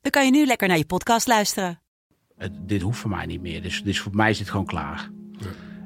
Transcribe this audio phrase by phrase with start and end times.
[0.00, 1.80] dan kan je nu lekker naar je podcast luisteren.
[2.36, 3.62] Het, dit hoeft voor mij niet meer.
[3.62, 5.10] Dus, dus voor mij is het gewoon klaar.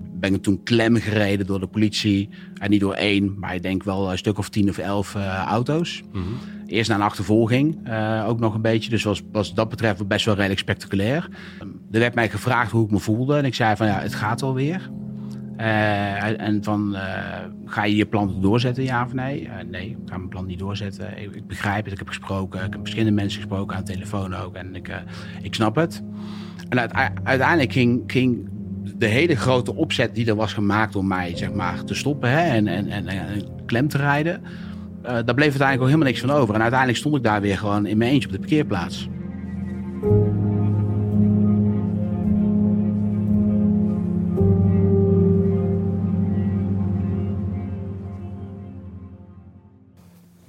[0.01, 2.29] Ben ik toen klem gereden door de politie.
[2.55, 5.45] En niet door één, maar ik denk wel een stuk of tien of elf eh,
[5.45, 6.03] auto's.
[6.67, 8.91] Eerst naar een achtervolging, eh, ook nog een beetje.
[8.91, 11.29] Dus was, was dat betreft best wel redelijk spectaculair.
[11.91, 13.37] Er werd mij gevraagd hoe ik me voelde.
[13.37, 14.91] En ik zei van ja, het gaat alweer.
[15.57, 17.03] Eh en van, eh,
[17.65, 19.49] ga je je plan doorzetten, ja of nee?
[19.49, 21.23] Eh, nee, ik ga mijn plan niet doorzetten.
[21.23, 22.65] Ik, begrijp het, ik heb gesproken.
[22.65, 24.55] Ik heb verschillende mensen gesproken aan de telefoon ook.
[24.55, 24.91] En ik,
[25.43, 26.03] ik snap het.
[26.69, 28.49] En uite- uiteindelijk ging, ging
[28.97, 32.43] de hele grote opzet die er was gemaakt om mij zeg maar, te stoppen hè,
[32.43, 34.43] en, en, en, en klem te rijden.
[35.03, 36.55] daar bleef uiteindelijk ook helemaal niks van over.
[36.55, 39.09] En uiteindelijk stond ik daar weer gewoon in mijn eentje op de parkeerplaats.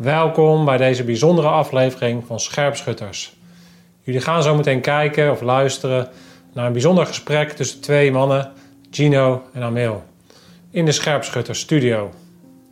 [0.05, 3.35] Welkom bij deze bijzondere aflevering van Scherpschutters.
[4.01, 6.09] Jullie gaan zo meteen kijken of luisteren
[6.53, 8.51] naar een bijzonder gesprek tussen twee mannen,
[8.91, 10.03] Gino en Ameel,
[10.71, 12.11] in de Scherpschutters studio.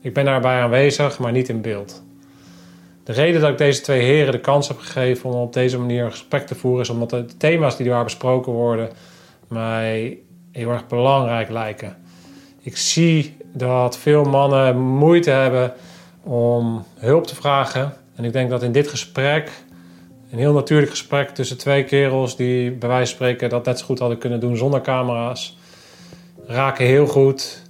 [0.01, 2.03] Ik ben daarbij aanwezig, maar niet in beeld.
[3.03, 6.03] De reden dat ik deze twee heren de kans heb gegeven om op deze manier
[6.05, 8.89] een gesprek te voeren is omdat de thema's die daar besproken worden
[9.47, 10.17] mij
[10.51, 11.97] heel erg belangrijk lijken.
[12.61, 15.73] Ik zie dat veel mannen moeite hebben
[16.23, 17.93] om hulp te vragen.
[18.15, 19.51] En ik denk dat in dit gesprek,
[20.31, 23.85] een heel natuurlijk gesprek tussen twee kerels die bij wijze van spreken dat net zo
[23.85, 25.57] goed hadden kunnen doen zonder camera's,
[26.45, 27.61] raken heel goed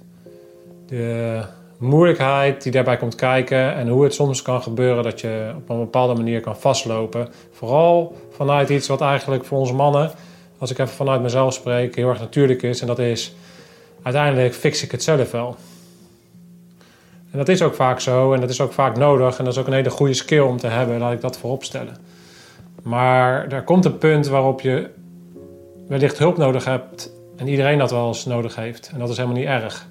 [0.86, 1.40] de
[1.78, 5.78] moeilijkheid die daarbij komt kijken en hoe het soms kan gebeuren dat je op een
[5.78, 7.28] bepaalde manier kan vastlopen.
[7.52, 10.10] Vooral vanuit iets wat eigenlijk voor ons mannen,
[10.58, 12.80] als ik even vanuit mezelf spreek, heel erg natuurlijk is.
[12.80, 13.34] En dat is,
[14.02, 15.56] uiteindelijk fix ik het zelf wel.
[17.34, 19.38] En dat is ook vaak zo en dat is ook vaak nodig.
[19.38, 21.64] En dat is ook een hele goede skill om te hebben, laat ik dat voorop
[21.64, 21.96] stellen.
[22.82, 24.90] Maar er komt een punt waarop je
[25.88, 28.90] wellicht hulp nodig hebt en iedereen dat wel eens nodig heeft.
[28.92, 29.86] En dat is helemaal niet erg.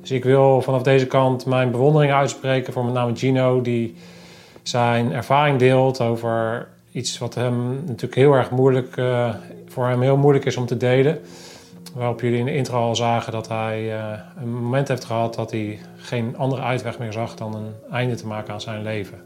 [0.00, 3.94] Dus ik wil vanaf deze kant mijn bewondering uitspreken voor met name Gino, die
[4.62, 9.34] zijn ervaring deelt over iets wat hem natuurlijk heel erg moeilijk, eh,
[9.68, 11.20] voor hem heel moeilijk is om te delen.
[11.94, 15.50] Waarop jullie in de intro al zagen dat hij eh, een moment heeft gehad dat
[15.50, 19.22] hij geen andere uitweg meer zag dan een einde te maken aan zijn leven.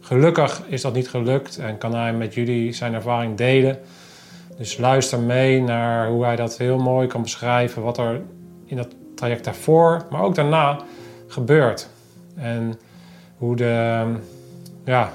[0.00, 3.78] Gelukkig is dat niet gelukt en kan hij met jullie zijn ervaring delen.
[4.56, 8.20] Dus luister mee naar hoe hij dat heel mooi kan beschrijven, wat er
[8.64, 10.78] in dat traject daarvoor, maar ook daarna
[11.26, 11.88] gebeurt.
[12.34, 12.78] En
[13.36, 14.04] hoe de,
[14.84, 15.12] ja,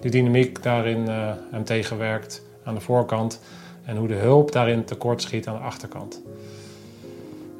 [0.00, 3.40] die dynamiek daarin eh, hem tegenwerkt aan de voorkant
[3.88, 6.22] en hoe de hulp daarin tekortschiet aan de achterkant.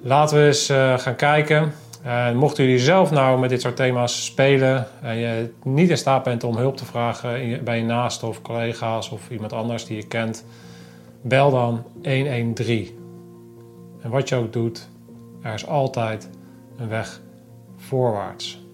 [0.03, 1.72] Laten we eens eh, gaan kijken.
[2.03, 6.22] En mochten jullie zelf nou met dit soort thema's spelen en je niet in staat
[6.22, 10.06] bent om hulp te vragen bij je naaste of collega's of iemand anders die je
[10.06, 10.44] kent,
[11.22, 12.89] bel dan 113.
[14.00, 14.89] En wat je ook doet,
[15.43, 16.28] er is altijd
[16.77, 17.21] een weg
[17.77, 18.65] voorwaarts.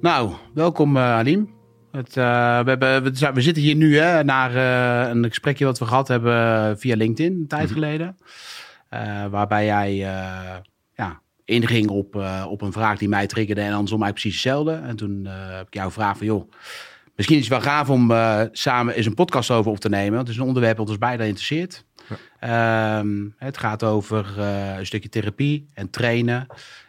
[0.00, 1.57] Nou, welkom uh, Alim.
[1.92, 5.64] Het, uh, we, hebben, we, zijn- we zitten hier nu hè, naar uh, een gesprekje
[5.64, 8.16] wat we gehad hebben via LinkedIn een tijd geleden.
[8.94, 9.96] Uh, waarbij jij
[10.94, 14.88] ja, inging op, op een vraag die mij triggerde en andersom eigenlijk precies hetzelfde.
[14.88, 16.50] En toen heb ik jou gevraagd van joh,
[17.16, 18.12] misschien is het wel gaaf om
[18.52, 20.14] samen eens een podcast over op te nemen.
[20.14, 21.84] Want het is een onderwerp dat ons beiden interesseert.
[22.40, 22.98] Ja.
[22.98, 24.38] Um, het gaat over
[24.78, 26.46] een stukje therapie en trainen.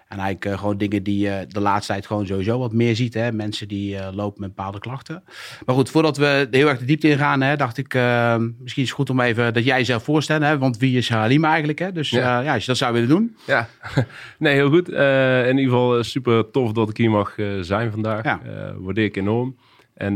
[0.10, 3.14] En eigenlijk uh, gewoon dingen die je de laatste tijd gewoon sowieso wat meer ziet.
[3.14, 3.32] Hè?
[3.32, 5.24] Mensen die uh, lopen met bepaalde klachten.
[5.66, 8.90] Maar goed, voordat we heel erg de diepte ingaan, hè, dacht ik uh, misschien is
[8.90, 10.42] het goed om even dat jij jezelf voorstelt.
[10.42, 10.58] Hè?
[10.58, 11.80] Want wie is Halim eigenlijk?
[11.80, 11.92] Hè?
[11.92, 12.40] Dus ja.
[12.40, 12.54] ja.
[12.54, 13.36] als je dat zou willen doen.
[13.48, 13.68] Ja,
[14.38, 14.90] nee, heel goed.
[14.90, 18.24] In ieder geval super tof dat ik hier mag zijn vandaag.
[18.24, 18.40] Ja.
[18.78, 19.56] waardeer ik enorm.
[19.94, 20.16] En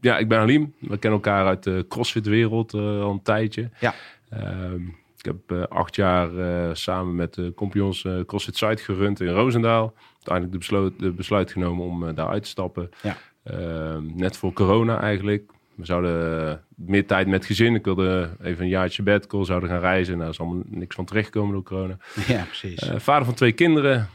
[0.00, 0.74] ja, ik ben Halim.
[0.78, 3.70] We kennen elkaar uit de CrossFit-wereld al een tijdje.
[3.80, 3.94] Ja.
[4.30, 4.82] Ehm,
[5.26, 9.28] ik heb uh, acht jaar uh, samen met de compagnons uh, CrossFit Site gerund in
[9.28, 9.94] Roosendaal.
[10.14, 12.90] Uiteindelijk de besluit, de besluit genomen om daar uit te stappen.
[13.02, 13.16] Ja.
[13.44, 15.50] Ehm, net voor corona eigenlijk.
[15.74, 17.74] We zouden meer tijd met gezin.
[17.74, 20.12] Ik wilde even een jaartje sabbatical, zouden gaan reizen.
[20.12, 21.96] Nou, er is allemaal niks van terechtgekomen door corona.
[22.26, 22.90] Ja, precies.
[22.96, 24.08] vader van twee kinderen.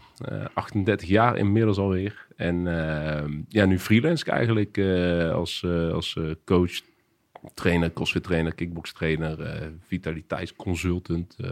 [0.53, 2.27] 38 jaar inmiddels alweer.
[2.35, 4.77] En ehm, ja, nu freelance ik eigenlijk
[5.33, 6.81] als, als coach,
[7.53, 11.35] trainer, crossfit trainer, kickbox trainer, uh, vitaliteitsconsultant.
[11.37, 11.49] Uh,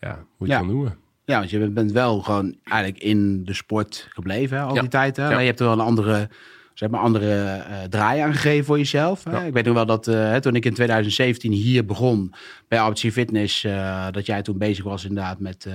[0.00, 0.62] ja, moet je ja.
[0.62, 0.96] noemen.
[1.24, 5.16] Ja, want je bent wel gewoon eigenlijk in de sport gebleven al die tijd.
[5.16, 5.30] Hè?
[5.30, 5.38] Ja.
[5.38, 6.28] je hebt er wel een andere
[6.74, 7.26] zeg maar, andere
[7.68, 9.26] uh, draai aangegeven voor jezelf.
[9.26, 10.02] Ik weet nog wel dat
[10.42, 12.34] toen ik in 2017 hier begon
[12.68, 13.66] bij RBC Fitness,
[14.10, 15.66] dat jij toen bezig was inderdaad met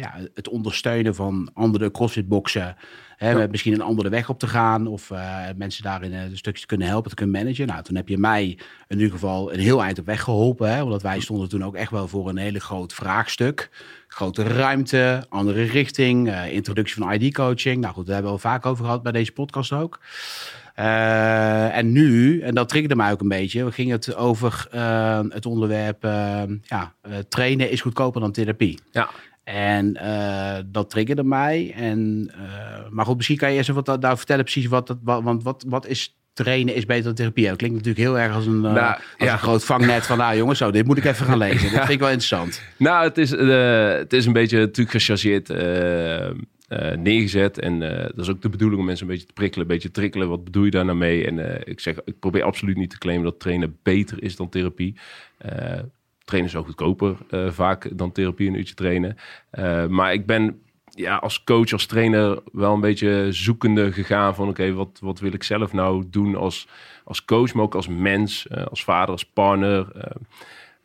[0.00, 2.76] ja, het ondersteunen van andere crossfit-boxen.
[3.18, 5.12] Hè, met misschien een andere weg op te gaan of
[5.56, 7.66] mensen daarin een stukje te kunnen helpen, te kunnen managen.
[7.66, 10.74] Nou, toen heb je mij in ieder geval een heel eind op weg geholpen.
[10.74, 13.70] Hè, omdat wij stonden toen ook echt wel voor een hele groot vraagstuk.
[14.08, 17.80] Grote ruimte, andere richting, introductie van ID-coaching.
[17.80, 20.00] Nou goed, daar hebben we al vaak over gehad bij deze podcast ook.
[20.78, 25.20] Uh, en nu, en dat triggerde mij ook een beetje, we gingen het over uh,
[25.28, 26.92] het onderwerp uh, ja,
[27.28, 28.78] trainen is goedkoper dan therapie.
[28.90, 29.10] Ja.
[29.54, 29.92] En
[30.66, 31.72] dat triggerde mij.
[31.76, 32.30] En,
[32.90, 35.86] maar goed, misschien kan je eerst wat daar vertellen precies wat dat, want wat, wat
[35.86, 37.46] is trainen is beter dan therapie.
[37.46, 39.32] Dat klinkt natuurlijk heel erg als een, nou, als ja.
[39.32, 41.70] een groot vangnet van, nou jongens, zo, dit moet ik even gaan lezen.
[41.72, 42.62] Dat vind ik wel interessant.
[42.76, 45.48] Nou, het is, het is een beetje natuurlijk gechargeerd
[46.98, 47.58] neergezet.
[47.58, 50.00] En dat is ook de bedoeling om mensen een beetje te prikkelen, een beetje te
[50.00, 50.28] trikkelen.
[50.28, 51.26] Wat bedoel je daar nou mee?
[51.26, 54.94] En ik zeg, ik probeer absoluut niet te claimen dat trainen beter is dan therapie.
[56.28, 57.16] Trainen is ook goedkoper
[57.52, 59.16] vaak dan therapie een uurtje trainen.
[59.88, 60.60] maar ik ben
[60.90, 65.32] ja, als coach, als trainer wel een beetje zoekende gegaan van oké, wat, wat wil
[65.32, 66.68] ik zelf nou doen als,
[67.04, 69.86] als coach, maar ook als mens, als vader, als partner.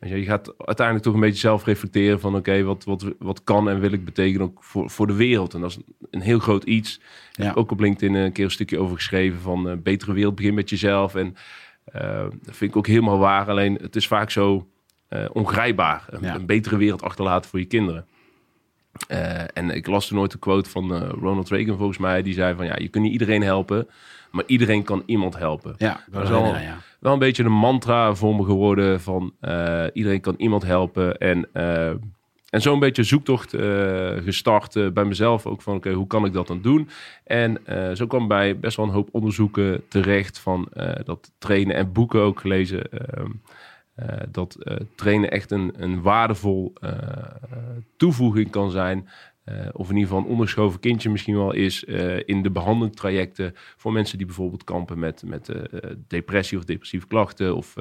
[0.08, 3.80] Je gaat uiteindelijk toch een beetje zelf reflecteren van oké, wat, wat, wat kan en
[3.80, 5.54] wil ik betekenen ook voor, voor de wereld.
[5.54, 5.78] En dat is
[6.10, 7.00] een heel groot iets.
[7.30, 7.52] Ja.
[7.54, 10.70] Ook op LinkedIn een keer een stukje over geschreven van uh, betere wereld begin met
[10.70, 11.14] jezelf.
[11.14, 11.36] En
[11.94, 13.48] uh, dat vind ik ook helemaal waar.
[13.48, 14.68] Alleen het is vaak zo
[15.32, 16.04] ongrijpbaar.
[16.10, 18.06] Een, een, betere wereld achterlaten voor je kinderen.
[19.52, 22.22] en ik las toen nooit de quote van Ronald Reagan volgens mij.
[22.22, 23.88] Die zei van ja, je kunt niet iedereen helpen.
[24.30, 25.74] Maar iedereen kan iemand helpen.
[25.78, 26.78] Ja, dat is wel, ja.
[27.00, 29.32] wel een beetje een mantra voor me geworden van
[29.92, 31.18] iedereen kan iemand helpen.
[31.18, 31.48] En,
[32.50, 36.46] en zo'n beetje zoektocht uh, gestart bij mezelf ook van oké, hoe kan ik dat
[36.46, 36.88] dan doen?
[37.24, 37.58] En
[37.94, 40.68] zo kwam bij best wel een hoop onderzoeken terecht van
[41.04, 42.82] dat trainen en boeken ook gelezen.
[43.94, 44.56] Ehm, dat
[44.94, 46.72] trainen echt een, een waardevol
[47.96, 49.08] toevoeging kan zijn
[49.44, 53.52] uh, of in ieder geval een onderschoven kindje misschien wel is uh, in de behandeltrajecten
[53.76, 57.74] voor mensen die bijvoorbeeld kampen met, met uh, depressie of depressieve klachten of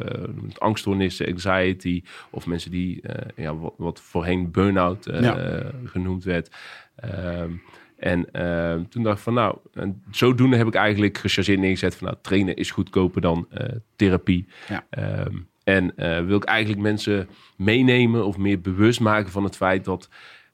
[0.58, 3.04] angststoornissen, anxiety of mensen die
[3.36, 5.72] ja, wat, wat voorheen burn-out ja.
[5.84, 6.56] genoemd werd.
[6.96, 7.52] Ehm,
[7.98, 12.08] en ehm, toen dacht ik van nou, en zodoende heb ik eigenlijk gechargeerd neergezet van
[12.08, 13.48] nou, trainen is goedkoper dan
[13.96, 14.48] therapie.
[14.68, 14.86] Ja.
[15.26, 15.94] Um, en
[16.28, 20.10] wil ik eigenlijk mensen meenemen of meer bewust maken van het feit dat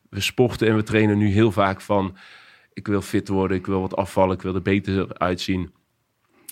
[0.09, 2.17] we sporten en we trainen nu heel vaak van...
[2.73, 5.71] ik wil fit worden, ik wil wat afvallen, ik wil er beter uitzien.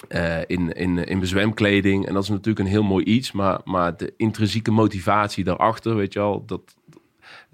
[0.10, 2.06] Uh, in, in, in zwemkleding.
[2.06, 3.32] En dat is natuurlijk een heel mooi iets.
[3.32, 6.76] Maar, maar de intrinsieke motivatie daarachter, weet je al, dat,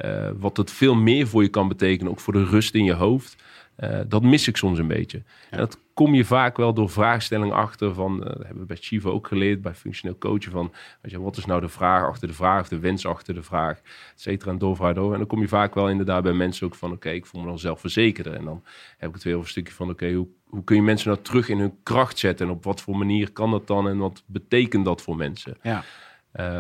[0.05, 2.94] uh, wat het veel meer voor je kan betekenen, ook voor de rust in je
[2.94, 3.44] hoofd.
[3.79, 5.23] Uh, dat mis ik soms een beetje.
[5.50, 8.77] En dat kom je vaak wel door vraagstellingen achter van, uh, dat hebben we bij
[8.79, 12.33] Chivo ook geleerd, bij functioneel coachen, van je, wat is nou de vraag achter de
[12.33, 13.83] vraag, of de wens achter de vraag, et
[14.15, 15.11] cetera, en door, door.
[15.11, 17.47] En dan kom je vaak wel inderdaad bij mensen ook van, oké, ik voel me
[17.47, 18.33] dan zelfverzekerder.
[18.33, 18.63] En dan
[18.97, 21.21] heb ik het weer over een stukje van, oké, hoe, hoe kun je mensen nou
[21.21, 22.47] terug in hun kracht zetten?
[22.47, 23.87] En op wat voor manier kan dat dan?
[23.87, 25.57] En wat betekent dat voor mensen?
[25.61, 25.83] Ja.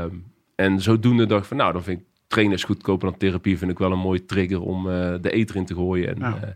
[0.03, 3.57] Um, en zodoende dacht ik van, nou, dan vind ik trainen is goedkoper dan therapie,
[3.57, 6.07] vind ik wel een mooie trigger om uh, de eter in te gooien.
[6.07, 6.39] En, ja.
[6.43, 6.49] uh,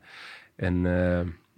[0.56, 0.86] en,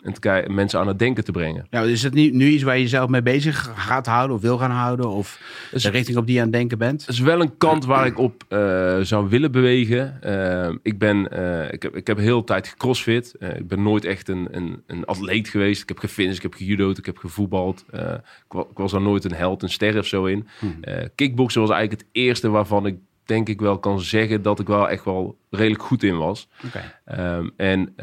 [0.01, 1.67] en te mensen aan het denken te brengen.
[1.69, 4.57] Ja, is het nu, nu iets waar je jezelf mee bezig gaat houden of wil
[4.57, 5.09] gaan houden?
[5.09, 5.41] Of
[5.71, 7.01] is, de richting op die je aan het denken bent?
[7.01, 10.19] Het is wel een kant waar ik op uh, zou willen bewegen.
[10.25, 13.35] Uh, ik, ben, uh, ik, heb, ik heb heel de tijd gecrossfit.
[13.55, 15.81] ik ben nooit echt een, een, een, atleet geweest.
[15.81, 17.85] Ik heb gefinished, ik heb gejudo'd, ik heb gevoetbald.
[17.91, 20.47] Ik, ik, was er nooit een held, een ster of zo in.
[20.59, 20.79] Hmm.
[21.15, 24.89] kickboksen was eigenlijk het eerste waarvan ik denk ik wel kan zeggen dat ik wel
[24.89, 26.47] echt wel redelijk goed in was.
[26.65, 27.37] Okay.
[27.37, 27.93] Um, en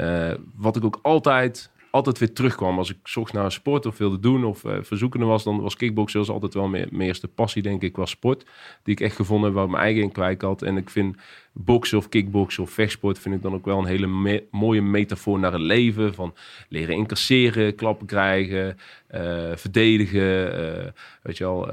[0.54, 4.44] wat ik ook altijd, altijd weer terugkwam als ik zocht naar sport of wilde doen
[4.44, 7.96] of uh, verzoekende was, dan was kickboksen altijd wel mijn, mijn eerste passie, denk ik,
[7.96, 8.44] was sport.
[8.82, 10.62] Die ik echt gevonden waar mijn eigen in kwijt had.
[10.62, 11.16] En ik vind
[11.52, 15.52] boksen of kickboksen of vechtsport vind ik dan ook wel een hele mooie metafoor naar
[15.52, 16.14] het leven.
[16.14, 16.34] Van
[16.68, 18.78] leren incasseren, klappen krijgen,
[19.14, 21.68] uh, verdedigen, weet je wel,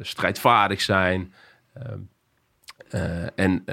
[0.00, 1.32] strijdvaardig zijn.
[1.74, 1.98] Ehm,
[3.34, 3.64] en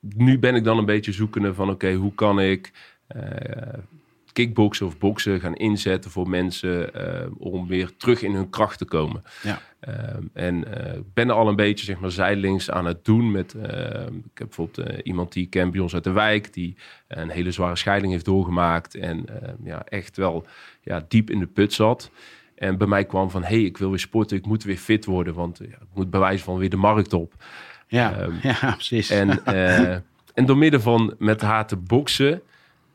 [0.00, 2.72] nu ben ik dan een beetje zoekende van oké, hoe kan ik
[4.36, 6.90] kickboksen of boksen gaan inzetten voor mensen
[7.38, 9.22] om weer terug in hun kracht te komen.
[9.42, 9.60] Ja.
[9.80, 10.56] Ehm, en
[10.96, 14.38] ik ben er al een beetje zeg maar zijdelings aan het doen met, ehm, ik
[14.38, 16.76] heb bijvoorbeeld iemand die ken bij ons uit de wijk, die
[17.08, 19.24] een hele zware scheiding heeft doorgemaakt en
[19.64, 20.46] ja, echt wel
[20.82, 22.10] ja, diep in de put zat.
[22.56, 25.34] En bij mij kwam van, hey, ik wil weer sporten, ik moet weer fit worden,
[25.34, 27.34] want ik moet bij wijze van weer de markt op.
[27.88, 29.10] Ja, um, ja precies.
[29.10, 29.90] En, uh,
[30.34, 32.42] en door middel van met haar te boksen,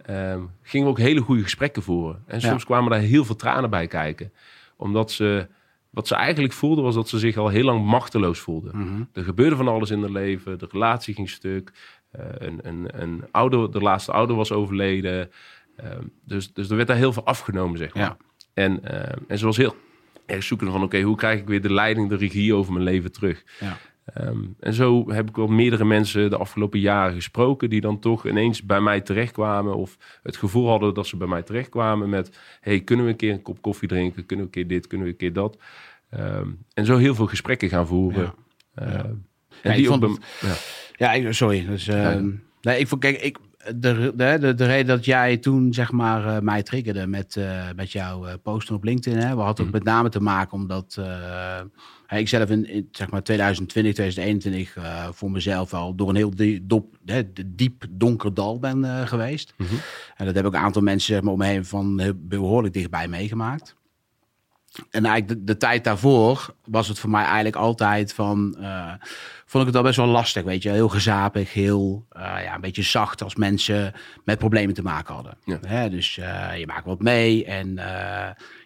[0.10, 2.24] um, gingen we ook hele goede gesprekken voeren.
[2.28, 4.32] En soms kwamen daar heel veel tranen bij kijken.
[4.76, 5.48] Omdat ze,
[5.90, 8.70] wat ze eigenlijk voelde, was dat ze zich al heel lang machteloos voelde.
[8.74, 9.04] Mhm.
[9.14, 11.72] Er gebeurde van alles in haar leven, de relatie ging stuk.
[12.20, 15.32] Uh, een, een, een ouder, de laatste ouder was overleden.
[15.84, 18.04] Um, dus, dus er werd daar heel veel afgenomen, zeg maar.
[18.04, 18.18] Ja.
[18.54, 19.76] En, uh, en ze was heel
[20.26, 23.12] erg zoeken van, oké, hoe krijg ik weer de leiding, de regie over mijn leven
[23.12, 23.44] terug?
[23.60, 23.78] Ja.
[24.20, 28.28] Um, en zo heb ik wel meerdere mensen de afgelopen jaren gesproken die dan toch
[28.28, 32.82] ineens bij mij terechtkwamen of het gevoel hadden dat ze bij mij terechtkwamen met, hey,
[32.82, 34.26] kunnen we een keer een kop koffie drinken?
[34.26, 34.88] Kunnen we een keer dit?
[34.88, 35.58] Kunnen we een keer dat?
[36.20, 38.34] Um, en zo heel veel gesprekken gaan voeren.
[38.76, 38.88] Ja.
[38.88, 39.04] Uh, Ja.
[39.62, 41.66] en Ja, die vond sorry.
[41.66, 42.30] Dus, ehm,
[42.62, 43.38] nee, ik vond, kijk, ik,
[43.76, 47.64] de, de, de, de reden dat jij toen zeg maar eh, mij triggerde met, eh,
[47.76, 51.02] met jouw eh, posten op LinkedIn, hè, we hadden ook met name te maken omdat
[52.20, 56.36] ik zelf in, in, zeg maar 2020, 2021 eh, voor mezelf al door een heel
[56.36, 59.54] die- dop, hè, de diep donker dal ben eh, geweest.
[59.58, 59.74] Mhm.
[60.16, 63.08] En dat hebben ook een aantal mensen zeg maar, om me heen van behoorlijk dichtbij
[63.08, 63.76] meegemaakt.
[64.90, 68.56] En eigenlijk de, de tijd daarvoor was het voor mij eigenlijk altijd van...
[68.60, 68.94] eh,
[69.46, 70.70] vond ik het al best wel lastig, weet je.
[70.70, 75.38] Heel gezapig, heel eh, ja, een beetje zacht als mensen met problemen te maken hadden.
[75.46, 75.58] Ja.
[75.68, 77.76] Hè, dus eh, je maakt wat mee en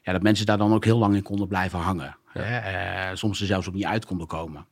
[0.04, 2.18] ja, dat mensen daar dan ook heel lang in konden blijven hangen.
[2.26, 3.16] Hè?
[3.16, 4.66] Soms er zelfs ook niet uit konden komen.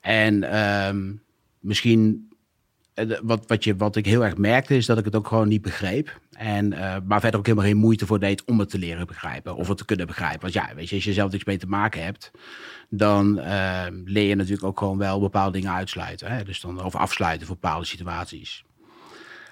[0.00, 1.12] En ehm,
[1.58, 2.31] misschien
[3.22, 5.62] wat, wat, je, wat ik heel erg merkte, is dat ik het ook gewoon niet
[5.62, 6.20] begreep.
[6.30, 9.56] En, eh, maar verder ook helemaal geen moeite voor deed om het te leren begrijpen.
[9.56, 10.40] Of het te kunnen begrijpen.
[10.40, 12.30] Want ja, weet je, als je zelf niks mee te maken hebt,
[12.88, 16.30] dan eh, leer je natuurlijk ook gewoon wel bepaalde dingen uitsluiten.
[16.30, 16.44] Hè?
[16.44, 18.64] Dus dan, of afsluiten voor bepaalde situaties.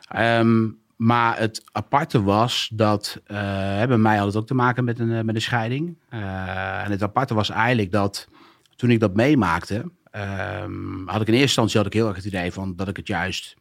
[0.08, 0.68] Ehm,
[1.00, 3.36] maar het aparte was dat, eh,
[3.84, 5.96] bij mij had het ook te maken met een, eh, met een scheiding.
[6.08, 8.28] Eh, en het aparte was eigenlijk dat
[8.76, 12.24] toen ik dat meemaakte, ehm, had ik in eerste instantie had ik heel erg het
[12.24, 13.56] idee van dat ik het juist,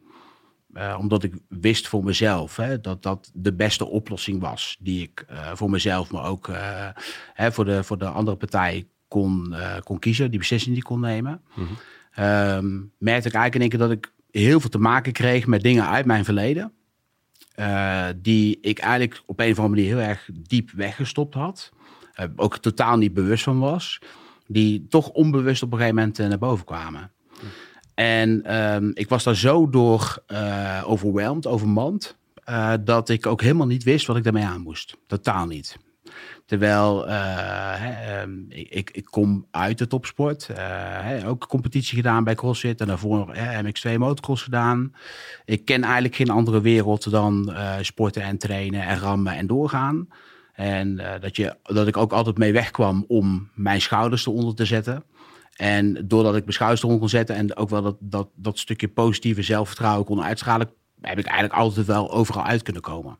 [0.72, 5.24] eh, omdat ik wist voor mezelf, hè, dat dat de beste oplossing was die ik
[5.28, 6.88] eh, voor mezelf, maar ook eh,
[7.34, 9.54] hè, voor, de, voor de andere partij kon,
[9.84, 11.42] kon kiezen, die beslissing die kon nemen.
[12.10, 15.62] Ehm, merkte ik eigenlijk in één keer dat ik heel veel te maken kreeg met
[15.62, 16.72] dingen uit mijn verleden.
[18.16, 21.72] die ik eigenlijk op een of andere manier heel erg diep weggestopt had.
[22.36, 24.00] Ook totaal niet bewust van was.
[24.52, 27.10] Die toch onbewust op een gegeven moment eh, naar boven kwamen.
[28.00, 32.16] En ehm, ik was daar zo door uh, overweldigd, overmand.
[32.44, 34.96] eh, dat ik ook helemaal niet wist wat ik daarmee aan moest.
[35.06, 35.76] Totaal niet.
[36.46, 40.48] Terwijl eh, ehm, ik, ik, kom uit de topsport.
[41.26, 42.80] ook competitie gedaan bij CrossFit.
[42.80, 44.94] En daarvoor hè, MX2 motocross gedaan.
[45.44, 50.08] Ik ken eigenlijk geen andere wereld dan sporten en trainen en rammen en doorgaan.
[50.60, 54.64] En eh, dat, je, dat ik ook altijd mee wegkwam om mijn schouders eronder te
[54.64, 55.04] zetten.
[55.56, 58.88] En doordat ik mijn schouders eronder kon zetten en ook wel dat, dat, dat stukje
[58.88, 63.18] positieve zelfvertrouwen kon uitschalen, heb ik eigenlijk altijd wel overal uit kunnen komen.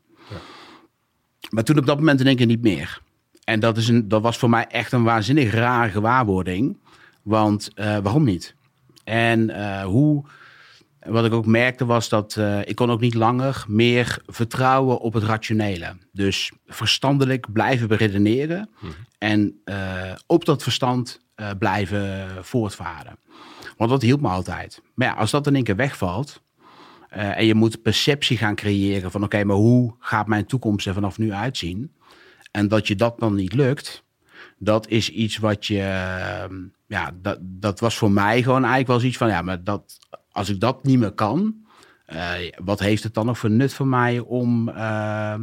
[1.49, 3.01] Maar toen op dat moment in één keer niet meer.
[3.43, 6.77] En dat, is een, dat was voor mij echt een waanzinnig rare gewaarwording.
[7.21, 8.55] Want eh, waarom niet?
[9.03, 10.23] En eh, hoe,
[11.05, 15.13] wat ik ook merkte was dat eh, ik kon ook niet langer meer vertrouwen op
[15.13, 15.97] het rationele.
[16.11, 18.69] Dus verstandelijk blijven beredeneren
[19.17, 23.17] en eh, op dat verstand eh, blijven voortvaren.
[23.77, 24.81] Want dat hielp me altijd.
[24.93, 26.41] Maar ja, als dat in één keer wegvalt
[27.09, 31.17] en je moet perceptie gaan creëren van oké, maar hoe gaat mijn toekomst er vanaf
[31.17, 31.91] nu uitzien?
[32.51, 34.03] En dat je dat dan niet lukt,
[34.57, 36.49] dat is iets wat je, eh,
[36.87, 39.99] ja, dat, dat was voor mij gewoon eigenlijk wel zoiets van ja, maar dat,
[40.31, 41.55] als ik dat niet meer kan,
[42.13, 42.31] uh,
[42.63, 45.35] wat heeft het dan nog voor nut voor mij om, uh,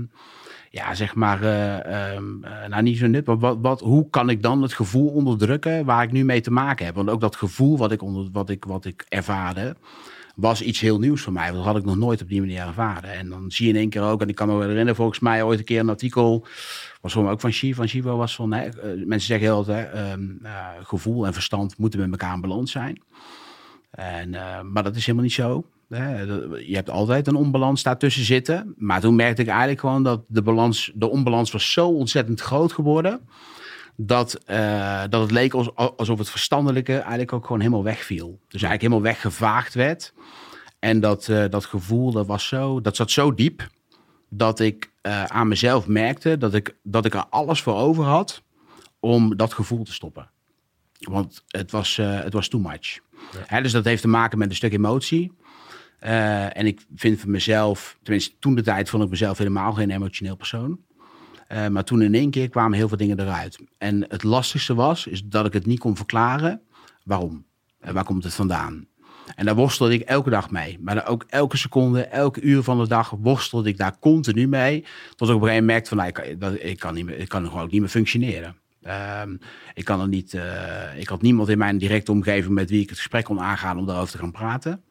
[0.71, 2.21] ja, zeg maar, uh,
[2.69, 6.03] nou niet zo nut, maar wat, wat, hoe kan ik dan het gevoel onderdrukken waar
[6.03, 6.95] ik nu mee te maken heb?
[6.95, 9.77] Want ook dat gevoel wat ik, onder, wat ik, wat ik ervaarde,
[10.35, 11.45] was iets heel nieuws voor mij.
[11.45, 13.13] Want dat had ik nog nooit op die manier ervaren.
[13.13, 15.19] En dan zie je in één keer ook, en ik kan me wel herinneren, volgens
[15.19, 16.47] mij ooit een keer een artikel,
[17.01, 17.77] was voor ook van Shiva.
[17.77, 20.41] Van Shiva was van, hè, mensen zeggen heel altijd, um,
[20.83, 23.03] gevoel en verstand moeten met elkaar in balans zijn.
[23.99, 25.65] En, uh, maar dat is helemaal niet zo.
[26.67, 28.75] Je hebt altijd een onbalans daartussen zitten.
[28.77, 32.73] Maar toen merkte ik eigenlijk gewoon dat de, balans, de onbalans was zo ontzettend groot
[32.73, 33.29] geworden.
[33.97, 38.39] Dat, uh, dat het leek alsof het verstandelijke eigenlijk ook gewoon helemaal wegviel.
[38.49, 40.13] Dus eigenlijk helemaal weggevaagd werd.
[40.79, 43.69] En dat, uh, dat gevoel, dat, was zo, dat zat zo diep.
[44.29, 44.91] Dat ik
[45.27, 48.43] aan mezelf merkte dat ik, dat ik er alles voor over had
[49.01, 50.31] om dat gevoel te stoppen.
[50.99, 52.99] Want het was, het was too much.
[53.63, 55.33] Dus dat heeft te maken met een stuk emotie.
[56.05, 59.91] Uh, en ik vind voor mezelf, tenminste toen de tijd vond ik mezelf helemaal geen
[59.91, 60.81] emotioneel persoon.
[61.53, 63.59] Uh, maar toen in één keer kwamen heel veel dingen eruit.
[63.79, 66.63] En het lastigste was, is dat ik het niet kon verklaren
[67.05, 67.47] waarom.
[67.81, 68.87] En waar komt het vandaan?
[69.35, 70.79] En daar worstelde ik elke dag mee.
[70.81, 74.85] Maar ook elke seconde, elke uur van de dag worstelde ik daar continu mee.
[75.15, 77.19] Tot ik op een gegeven moment merkte van, nou, ik, kan, ik, kan niet meer,
[77.19, 78.57] ik kan gewoon niet meer functioneren.
[78.89, 79.37] Ehm,
[79.75, 82.89] ik, kan er niet, uh, ik had niemand in mijn directe omgeving met wie ik
[82.89, 84.83] het gesprek kon aangaan om daarover te gaan praten.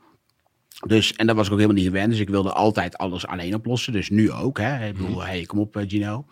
[0.88, 2.10] Dus, en dat was ik ook helemaal niet gewend.
[2.10, 3.94] Dus ik wilde altijd alles alleen oplossen.
[3.94, 4.58] Dus nu ook.
[4.58, 4.88] Hè.
[4.88, 6.26] Ik bedoel, hey, kom op eh, Gino.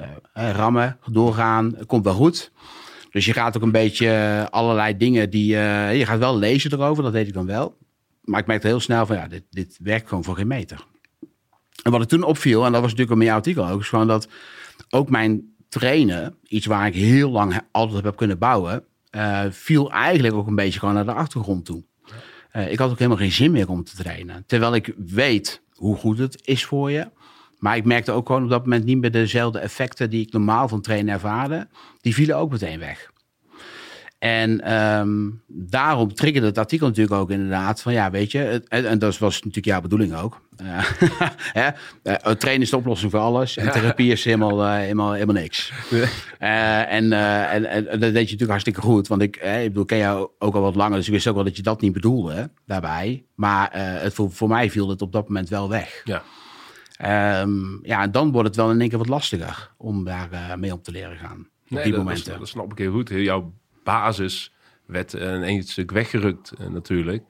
[0.00, 2.52] Uh, rammen, doorgaan, komt wel goed.
[3.10, 5.46] Dus je gaat ook een beetje allerlei dingen die...
[5.46, 7.76] je gaat wel lezen erover, dat deed ik dan wel.
[8.20, 10.84] Maar ik merkte heel snel van, ja, dit, dit werkt gewoon voor geen meter.
[11.82, 13.80] En wat ik toen opviel, en dat was natuurlijk ook jouw artikel ook...
[13.80, 14.28] is gewoon dat
[14.90, 18.84] ook mijn trainen, iets waar ik heel lang altijd op heb kunnen bouwen...
[19.10, 21.84] Uh, viel eigenlijk ook een beetje gewoon naar de achtergrond toe.
[22.52, 24.44] Uh, ik had ook helemaal geen zin meer om te trainen.
[24.46, 27.10] Terwijl ik weet hoe goed het is voor je.
[27.58, 30.68] Maar ik merkte ook gewoon op dat moment niet meer dezelfde effecten die ik normaal
[30.68, 31.68] van trainen ervaarde.
[32.00, 33.10] Die vielen ook meteen weg.
[34.18, 39.18] En um, daarom triggerde het artikel natuurlijk ook inderdaad van ja, weet je, en, dat
[39.18, 40.40] was natuurlijk jouw bedoeling ook.
[40.62, 40.84] Uh,
[41.60, 41.68] hè?
[42.02, 45.72] Uh, trainen is de oplossing voor alles en therapie is helemaal, uh, helemaal, helemaal niks.
[46.38, 50.30] en, en, en, dat deed je natuurlijk hartstikke goed, want ik, ik bedoel, ken jou
[50.38, 53.24] ook al wat langer, dus ik wist ook wel dat je dat niet bedoelde daarbij.
[53.34, 56.02] Maar het, voor, voor mij viel het op dat moment wel weg.
[56.04, 56.22] Ja.
[57.40, 60.72] Um, ja, en dan wordt het wel in één keer wat lastiger om daar mee
[60.72, 61.48] om te leren gaan.
[61.68, 62.38] Nee, op die dat, momenten.
[62.38, 63.08] Dat, snap ik heel goed.
[63.08, 63.52] Jouw
[63.88, 64.52] basis
[64.86, 67.24] werd een, een stuk weggerukt uh, natuurlijk.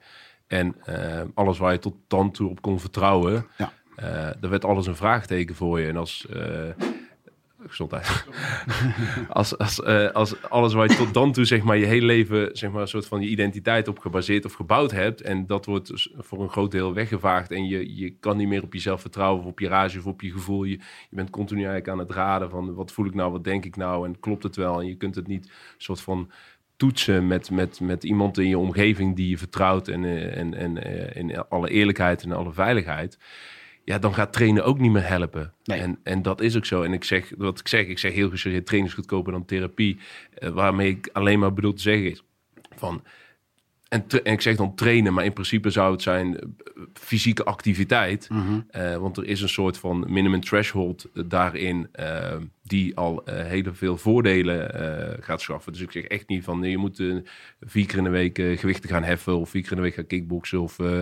[0.47, 3.73] En uh, alles waar je tot dan toe op kon vertrouwen, ja.
[3.99, 5.87] uh, er werd alles een vraagteken voor je.
[5.87, 6.27] En als
[7.67, 8.25] gezondheid.
[9.29, 12.49] als, als, uh, als alles waar je tot dan toe zeg maar, je hele leven
[12.57, 15.21] zeg maar, een soort van je identiteit op gebaseerd of gebouwd hebt.
[15.21, 17.51] En dat wordt voor een groot deel weggevaagd.
[17.51, 20.21] En je, je kan niet meer op jezelf vertrouwen of op je rage of op
[20.21, 20.63] je gevoel.
[20.63, 23.75] Je, bent continu eigenlijk aan het raden van wat voel ik nou, wat denk ik
[23.75, 24.79] nou en klopt het wel.
[24.79, 26.31] En je kunt het niet soort van
[26.75, 30.87] toetsen met, met, met iemand in je omgeving die je vertrouwt en, eh, en, en
[30.87, 33.17] uh, in alle eerlijkheid en alle veiligheid
[33.89, 35.53] ja, dan gaat trainen ook niet meer helpen.
[35.63, 36.83] En, en dat is ook zo.
[36.83, 39.99] En ik zeg, wat ik zeg, ik zeg heel gesuggereerd, trainen is goedkoper dan therapie.
[40.39, 42.23] Uh, waarmee ik alleen maar bedoel te zeggen is
[42.75, 43.03] van
[43.87, 46.45] en, en, ik zeg dan trainen, maar in principe zou het zijn eh,
[46.93, 48.29] fysieke activiteit.
[48.29, 48.59] Mhm.
[48.69, 51.89] Eh, want er is een soort van minimum threshold daarin
[52.69, 54.69] die al hele veel voordelen
[55.23, 55.71] gaat schaffen.
[55.71, 57.03] Dus ik zeg echt niet van je moet
[57.61, 60.07] vier keer in de week gewichten gaan heffen of vier keer in de week gaan
[60.07, 61.01] kickboksen of uh,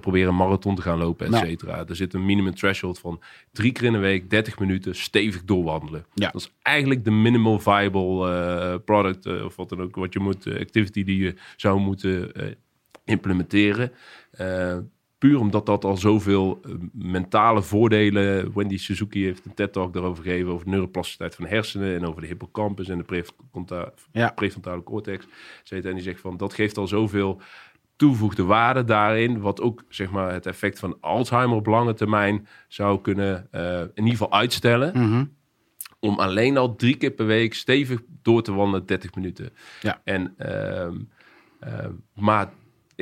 [0.00, 1.46] proberen een marathon te gaan lopen, et nou.
[1.46, 1.84] cetera.
[1.88, 3.20] Er zit een minimum threshold van
[3.52, 6.04] drie keer in de week, 30 minuten, stevig doorwandelen.
[6.14, 6.30] Ja.
[6.30, 11.04] Dat is eigenlijk de minimal viable product of wat dan ook, wat je moet, activity
[11.04, 12.52] die je zou moeten uh,
[13.04, 13.92] implementeren.
[15.22, 18.52] Puur omdat dat al zoveel uh, mentale voordelen.
[18.54, 20.52] Wendy Suzuki heeft een TED-talk daarover gegeven.
[20.52, 21.96] Over de neuroplasticiteit van de hersenen.
[21.96, 24.30] En over de hippocampus en de prefrontale, ja.
[24.30, 25.26] prefrontale cortex.
[25.68, 27.40] En die zegt van dat geeft al zoveel
[27.96, 29.40] toevoegde waarde daarin.
[29.40, 33.90] Wat ook zeg maar, het effect van Alzheimer op lange termijn zou kunnen uh, in
[33.94, 34.92] ieder geval uitstellen.
[34.94, 35.34] Mm -hmm.
[36.00, 39.50] Om alleen al drie keer per week stevig door te wandelen 30 minuten.
[39.80, 40.00] Ja.
[40.04, 40.86] En uh,
[41.68, 42.52] uh, maar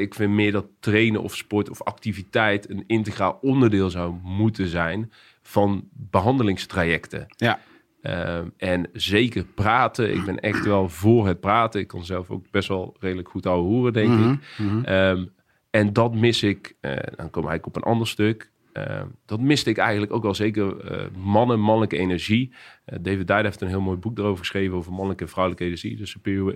[0.01, 5.13] ik vind meer dat trainen of sport of activiteit een integraal onderdeel zou moeten zijn
[5.43, 7.27] van behandelingstrajecten.
[7.37, 7.61] Ja.
[8.03, 10.15] Uh, en zeker praten.
[10.15, 11.81] Ik ben echt wel voor het praten.
[11.81, 14.33] Ik kan zelf ook best wel redelijk goed ouwe horen, denk mm -hmm.
[14.33, 14.59] ik.
[14.59, 14.95] Mm -hmm.
[14.95, 15.33] um,
[15.71, 16.77] en dat mis ik.
[16.81, 18.50] Uh, dan kom ik op een ander stuk.
[18.73, 20.93] Uh, dat miste ik eigenlijk ook wel zeker.
[20.93, 22.53] Uh, mannen, mannelijke energie.
[22.87, 25.97] Uh, David Dyer heeft een heel mooi boek erover geschreven over mannelijke en vrouwelijke energie.
[25.97, 26.55] De, superior,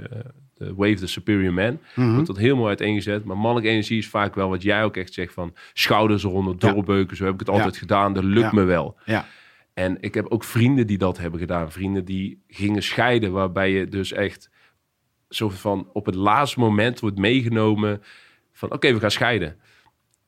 [0.55, 1.71] de Wave the Superior Man.
[1.71, 2.13] Mm -hmm.
[2.13, 3.25] Wordt dat heel mooi uiteengezet.
[3.25, 7.11] Maar mannelijke energie is vaak wel wat jij ook echt zegt van schouders eronder, doorbeuken.
[7.11, 7.17] Ja.
[7.17, 7.81] Zo heb ik het altijd ja.
[7.81, 8.13] gedaan.
[8.13, 8.55] Dat lukt ja.
[8.55, 8.99] me wel.
[9.05, 9.27] Ja.
[9.75, 11.73] En ik heb ook vrienden die dat hebben gedaan.
[11.73, 14.51] Vrienden die gingen scheiden, waarbij je dus echt
[15.29, 18.03] zo van op het laatste moment wordt meegenomen
[18.53, 19.57] van oké, okay, we gaan scheiden.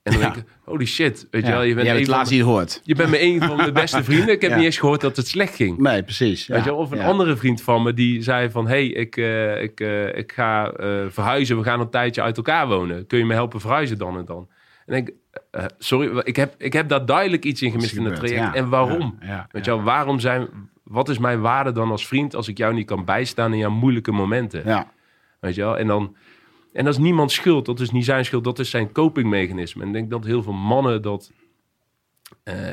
[0.07, 0.31] En dan ja.
[0.31, 2.81] denk ik, holy shit, weet je wel, je bent het laatst niet gehoord.
[2.85, 4.35] Je bent met een van mijn beste vrienden.
[4.35, 5.79] Ik heb niet eens gehoord dat het slecht ging.
[5.79, 6.47] Nee, precies.
[6.47, 6.79] Weet je wel?
[6.79, 10.33] Of een andere vriend van me die zei van, hey, ik, uh, ik, uh, ik
[10.33, 11.57] ga uh, verhuizen.
[11.57, 13.07] We gaan een tijdje uit elkaar wonen.
[13.07, 14.49] Kun je me helpen verhuizen dan en dan?
[14.87, 15.12] En ik,
[15.79, 18.55] sorry, ik heb, ik heb daar duidelijk iets in gemist in het traject.
[18.55, 19.19] En waarom?
[19.51, 20.49] Weet je wel, waarom zijn,
[20.83, 23.71] wat is mijn waarde dan als vriend als ik jou niet kan bijstaan in jouw
[23.71, 24.62] moeilijke momenten?
[24.64, 24.92] Ja.
[25.40, 25.79] Weet je wel?
[25.79, 26.16] En dan
[26.77, 27.67] en dat is niemands schuld.
[27.67, 28.45] Dat is niet zijn schuld.
[28.45, 29.83] Dat is zijn copingmechanisme.
[29.83, 31.33] En ik denk dat heel veel mannen dat
[32.45, 32.71] uh,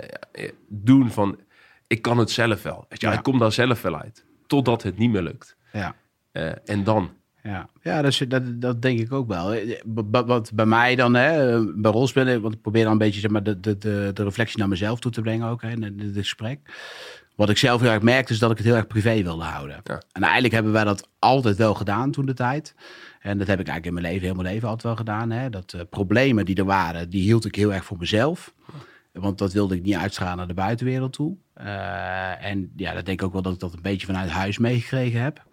[0.67, 1.39] doen van...
[1.87, 2.85] Ik kan het zelf wel.
[2.89, 3.13] Je, ja.
[3.13, 4.25] Ik kom daar zelf wel uit.
[4.47, 5.55] Totdat het niet meer lukt.
[5.71, 5.95] Ja.
[6.33, 7.11] Uh, en dan...
[7.43, 7.69] ja.
[7.81, 9.55] ja dat, dat, dat denk ik ook wel.
[10.09, 13.43] Wat bij mij dan, hè, bij rolspelen, want ik probeer dan een beetje zeg maar,
[13.43, 13.77] de, de,
[14.13, 16.59] de, reflectie naar mezelf toe te brengen ook hè, in dit gesprek.
[17.35, 19.81] Wat ik zelf heel erg merkte, is dat ik het heel erg privé wilde houden.
[19.83, 20.01] Ja.
[20.11, 22.75] En eigenlijk hebben wij dat altijd wel gedaan toen de tijd.
[23.19, 25.31] En dat heb ik eigenlijk in mijn leven, heel mijn leven altijd wel gedaan.
[25.31, 25.49] Hè.
[25.49, 28.53] Dat uh, problemen die er waren, die hield ik heel erg voor mezelf.
[29.11, 31.35] Want dat wilde ik niet uitstralen naar de buitenwereld toe.
[31.57, 34.57] Uh, en ja, dat denk ik ook wel dat ik dat een beetje vanuit huis
[34.57, 35.43] meegekregen heb.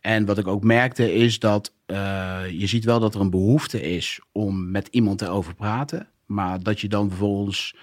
[0.00, 3.82] En wat ik ook merkte is dat uh, je ziet wel dat er een behoefte
[3.82, 6.08] is om met iemand te over praten.
[6.26, 7.74] Maar dat je dan vervolgens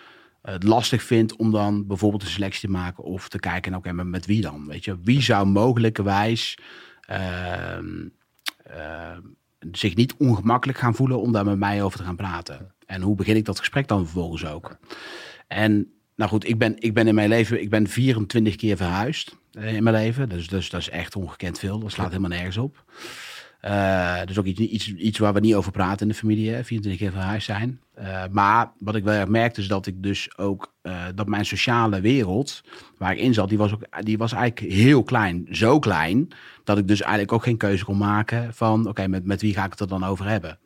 [0.51, 4.05] het lastig vindt om dan bijvoorbeeld een selectie te maken of te kijken, oké, okay,
[4.05, 4.67] met wie dan?
[4.67, 6.57] Weet je, wie zou mogelijkerwijs
[7.09, 7.77] uh,
[8.71, 9.17] uh,
[9.71, 12.71] zich niet ongemakkelijk gaan voelen om daar met mij over te gaan praten?
[12.85, 14.77] En hoe begin ik dat gesprek dan vervolgens ook?
[15.47, 19.37] En nou goed, ik ben, ik ben in mijn leven, ik ben 24 keer verhuisd
[19.51, 20.29] uh, in mijn leven.
[20.29, 21.79] Dus, dus dat is echt ongekend veel.
[21.79, 22.83] Dat slaat helemaal nergens op.
[23.67, 26.63] Uh, dus ook iets, iets, iets waar we niet over praten in de familie, hè,
[26.63, 27.81] 24 keer verhuisd zijn.
[27.99, 31.45] Uh, maar wat ik wel erg merkte is dat ik dus ook, uh, dat mijn
[31.45, 32.63] sociale wereld
[32.97, 35.47] waar ik in zat, die was, ook, die was eigenlijk heel klein.
[35.51, 36.27] Zo klein
[36.63, 39.65] dat ik dus eigenlijk ook geen keuze kon maken van, oké, met, met wie ga
[39.65, 40.59] ik het er dan over hebben?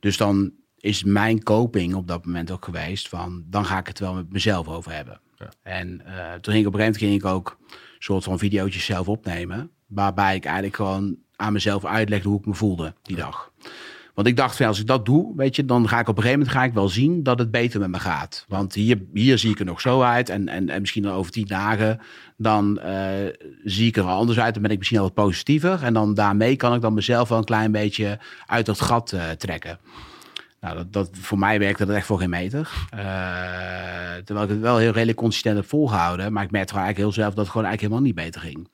[0.00, 3.98] Dus dan is mijn coping op dat moment ook geweest van, dan ga ik het
[3.98, 5.20] wel met mezelf over hebben.
[5.36, 5.48] Ja.
[5.62, 6.02] En
[6.40, 9.08] toen ging ik op een gegeven moment ging ik ook een soort van video's zelf
[9.08, 13.52] opnemen, waarbij ik eigenlijk gewoon aan mezelf uitlegde hoe ik me voelde die dag.
[14.14, 16.38] Want ik dacht, als ik dat doe, weet je, dan ga ik op een gegeven
[16.38, 18.44] moment ga ik wel zien dat het beter met me gaat.
[18.48, 20.28] Want hier, hier zie ik er nog zo uit.
[20.28, 22.00] En, en, en misschien over tien dagen,
[22.36, 23.10] dan uh,
[23.64, 24.52] zie ik er anders uit.
[24.52, 25.82] Dan ben ik misschien al wat positiever.
[25.82, 29.30] En dan daarmee kan ik dan mezelf wel een klein beetje uit dat gat uh,
[29.30, 29.78] trekken.
[30.60, 32.70] Nou, dat, dat, voor mij werkte dat echt voor geen meter.
[32.94, 33.00] Uh,
[34.24, 36.32] terwijl ik het wel heel redelijk consistent heb volgehouden.
[36.32, 38.68] Maar ik merkte eigenlijk heel zelf dat het gewoon eigenlijk helemaal niet beter ging.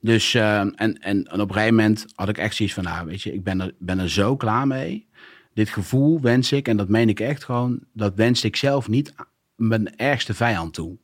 [0.00, 3.22] Dus, uh, en, en, op een gegeven moment had ik echt zoiets van, nou weet
[3.22, 5.08] je, ik ben er, ben er zo klaar mee.
[5.54, 9.14] Dit gevoel wens ik, en dat meen ik echt gewoon, dat wens ik zelf niet
[9.54, 10.98] mijn ergste vijand toe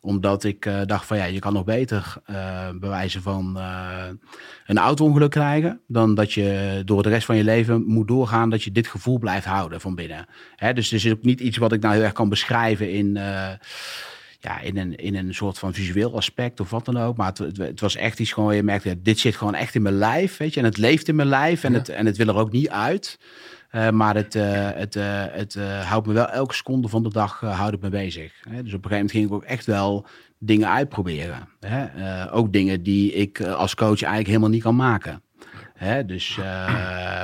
[0.00, 4.04] omdat ik uh, dacht van ja, je kan nog beter uh, bewijzen van uh,
[4.66, 5.80] een auto-ongeluk krijgen.
[5.86, 9.18] Dan dat je door de rest van je leven moet doorgaan dat je dit gevoel
[9.18, 10.26] blijft houden van binnen.
[10.56, 13.18] Hè, dus het is ook niet iets wat ik nou heel erg kan beschrijven in
[14.40, 17.16] ja, in, een, in een soort van visueel aspect of wat dan ook.
[17.16, 19.82] Maar het, het, was echt iets gewoon, je merkt, ja, dit zit gewoon echt in
[19.82, 20.60] mijn lijf, weet je.
[20.60, 23.18] En het leeft in mijn lijf en, het, en het wil er ook niet uit.
[23.72, 27.40] Uh, maar het, uh, het, uh, het houdt me wel elke seconde van de dag
[27.40, 28.32] houdt het me bezig.
[28.48, 28.62] Hè?
[28.62, 30.06] Dus op een gegeven moment ging ik ook echt wel
[30.38, 31.48] dingen uitproberen.
[31.60, 32.32] Hè?
[32.32, 35.22] ook dingen die ik als coach eigenlijk helemaal niet kan maken.
[35.80, 36.44] Hè, dus uh,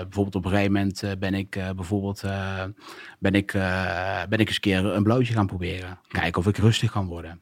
[0.00, 2.20] bijvoorbeeld op een gegeven moment uh, ben ik uh, bijvoorbeeld
[3.18, 3.52] ben ik,
[4.28, 5.98] ben ik eens een keer een blootje gaan proberen.
[6.08, 7.40] Kijken of ik rustig kan worden.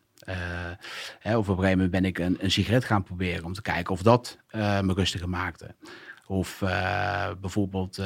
[1.18, 3.62] Hè, of op een gegeven moment ben ik een, een sigaret gaan proberen om te
[3.62, 5.74] kijken of dat me rustiger maakte.
[6.26, 6.58] Of
[7.40, 8.02] bijvoorbeeld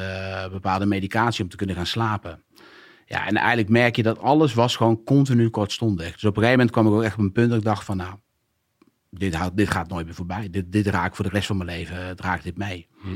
[0.51, 2.43] bepaalde medicatie om te kunnen gaan slapen.
[3.05, 6.11] Ja, en eigenlijk merk je dat alles was gewoon continu kortstondig.
[6.13, 7.85] Dus op een gegeven moment kwam ik ook echt op een punt dat ik dacht
[7.85, 8.15] van nou,
[9.09, 10.49] dit, dit gaat nooit meer voorbij.
[10.49, 12.87] Dit, dit raak voor de rest van mijn leven, draagt dit mee.
[13.01, 13.15] Hm.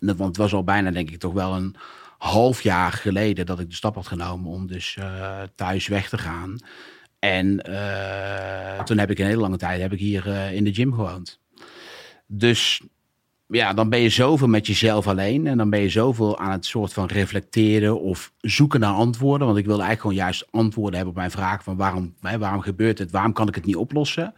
[0.00, 1.76] want het was al bijna, denk ik, toch wel een
[2.18, 6.18] half jaar geleden dat ik de stap had genomen om dus uh, thuis weg te
[6.18, 6.58] gaan.
[7.18, 10.74] En uh, toen heb ik een hele lange tijd heb ik hier uh, in de
[10.74, 11.40] gym gewoond.
[12.26, 12.82] Dus
[13.46, 15.46] ja, dan ben je zoveel met jezelf alleen.
[15.46, 19.46] En dan ben je zoveel aan het soort van reflecteren of zoeken naar antwoorden.
[19.46, 22.60] Want ik wilde eigenlijk gewoon juist antwoorden hebben op mijn vraag van waarom, hè, waarom
[22.60, 23.10] gebeurt het?
[23.10, 24.34] Waarom kan ik het niet oplossen?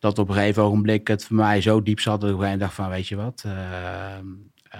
[0.00, 2.88] Dat op een gegeven ogenblik het voor mij zo diep zat dat ik dacht van,
[2.88, 3.52] weet je wat, uh,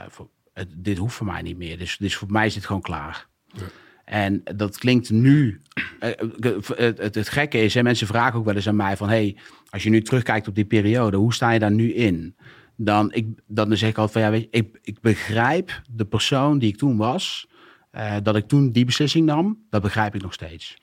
[0.09, 1.79] voor, het, dit hoeft voor mij niet meer.
[1.79, 3.27] Dus, dus voor mij is het gewoon klaar.
[3.47, 3.63] Ja.
[4.05, 5.61] En dat klinkt nu.
[6.01, 9.09] Uh, het, het, het, gekke is, hè, mensen vragen ook wel eens aan mij van:
[9.09, 9.37] hey,
[9.71, 12.37] als je nu terugkijkt op die periode, hoe sta je daar nu in?
[12.77, 16.59] Dan, ik, dan zeg ik altijd van ja, weet je, ik, ik begrijp de persoon
[16.59, 17.49] die ik toen was,
[17.93, 20.77] uh, dat ik toen die beslissing nam, dat begrijp ik nog steeds.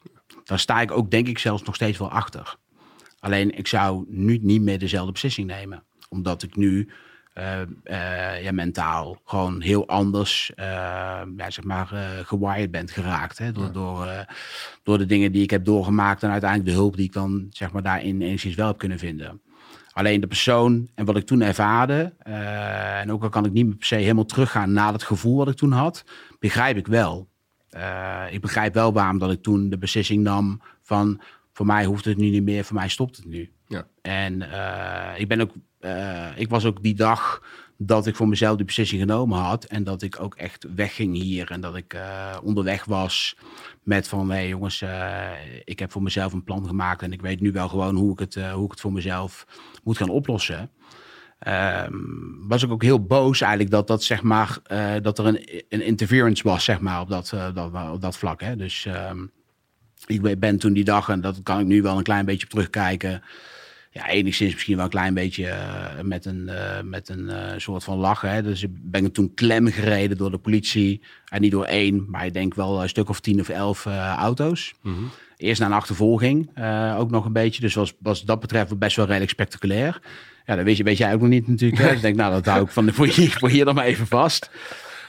[0.43, 2.57] Daar sta ik ook, denk ik, zelfs nog steeds wel achter.
[3.19, 5.83] Alleen ik zou nu niet meer dezelfde beslissing nemen.
[6.09, 6.89] Omdat ik nu
[7.37, 10.65] uh, uh, ja, mentaal gewoon heel anders uh,
[11.37, 11.87] ja, zeg maar,
[12.23, 13.37] gewired ben geraakt.
[13.37, 13.51] Hè?
[13.51, 13.71] Door, ja.
[13.71, 14.25] door,
[14.83, 17.71] door de dingen die ik heb doorgemaakt en uiteindelijk de hulp die ik dan zeg
[17.71, 19.41] maar, daarin enigszins wel heb kunnen vinden.
[19.91, 23.87] Alleen de persoon en wat ik toen ervaarde, en ook al kan ik niet per
[23.87, 26.03] se helemaal teruggaan naar het gevoel wat ik toen had,
[26.39, 27.27] begrijp ik wel.
[28.31, 31.21] ik begrijp wel waarom dat ik toen de beslissing nam van
[31.57, 33.51] voor mij hoeft het nu niet meer, voor mij stopt het nu.
[33.67, 33.87] Ja.
[34.01, 37.43] En uh, ik ben ook, uh, ik was ook die dag
[37.77, 39.63] dat ik voor mezelf die beslissing genomen had.
[39.63, 41.51] En dat ik ook echt wegging hier.
[41.51, 43.37] En dat ik uh, onderweg was
[43.83, 44.83] met van, hé hey, jongens,
[45.63, 47.01] ik heb voor mezelf een plan gemaakt.
[47.01, 49.45] En ik weet nu wel gewoon hoe ik het, hoe ik het voor mezelf
[49.83, 50.71] moet gaan oplossen.
[51.47, 54.59] Um, was ik ook heel boos eigenlijk dat, dat, zeg maar,
[55.01, 58.41] dat er een, een interference was zeg maar, op, dat, dat, op dat vlak.
[58.41, 58.55] Hè.
[58.55, 59.31] Dus um,
[60.07, 63.23] ik ben toen die dag, en dat kan ik nu wel een klein beetje terugkijken.
[63.91, 66.49] Ja, enigszins misschien wel een klein beetje uh, met een,
[66.83, 68.31] met een soort van lachen.
[68.31, 68.43] Hè.
[68.43, 71.01] Dus ik ben toen klem gereden door de politie.
[71.25, 74.73] En niet door één, maar ik denk wel een stuk of tien of elf auto's.
[74.81, 75.09] Mm -hmm.
[75.37, 76.49] Eerst naar een achtervolging,
[76.97, 77.61] ook nog een beetje.
[77.61, 79.99] Dus was, was dat betreft best wel redelijk spectaculair.
[80.47, 81.81] Ja, dat weet, je, weet jij ook nog niet natuurlijk.
[81.83, 83.85] Dus ik denk, nou, dat hou ik van de, voor, hier, voor hier dan maar
[83.85, 84.49] even vast.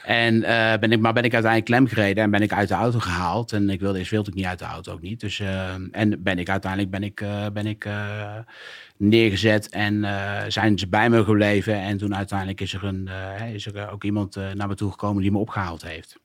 [0.09, 2.73] En uh, ben ik, maar ben ik uiteindelijk klem gereden en ben ik uit de
[2.73, 3.53] auto gehaald.
[3.53, 5.19] En ik wilde eerst wilde ik niet uit de auto ook niet.
[5.19, 7.87] Dus, uh, en ben ik uiteindelijk ben ik, uh, ben ik
[8.97, 10.05] neergezet en
[10.47, 11.75] zijn ze bij me gebleven.
[11.75, 13.09] En toen uiteindelijk is er, een,
[13.53, 16.19] is er ook iemand naar me toe gekomen die me opgehaald heeft.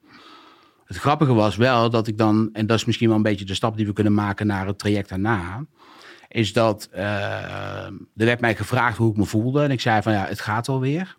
[0.84, 3.54] Het grappige was wel dat ik dan, en dat is misschien wel een beetje de
[3.54, 5.64] stap die we kunnen maken naar het traject daarna
[6.28, 9.62] is dat uh, er werd mij gevraagd hoe ik me voelde.
[9.62, 11.16] En ik zei van ja, het gaat alweer.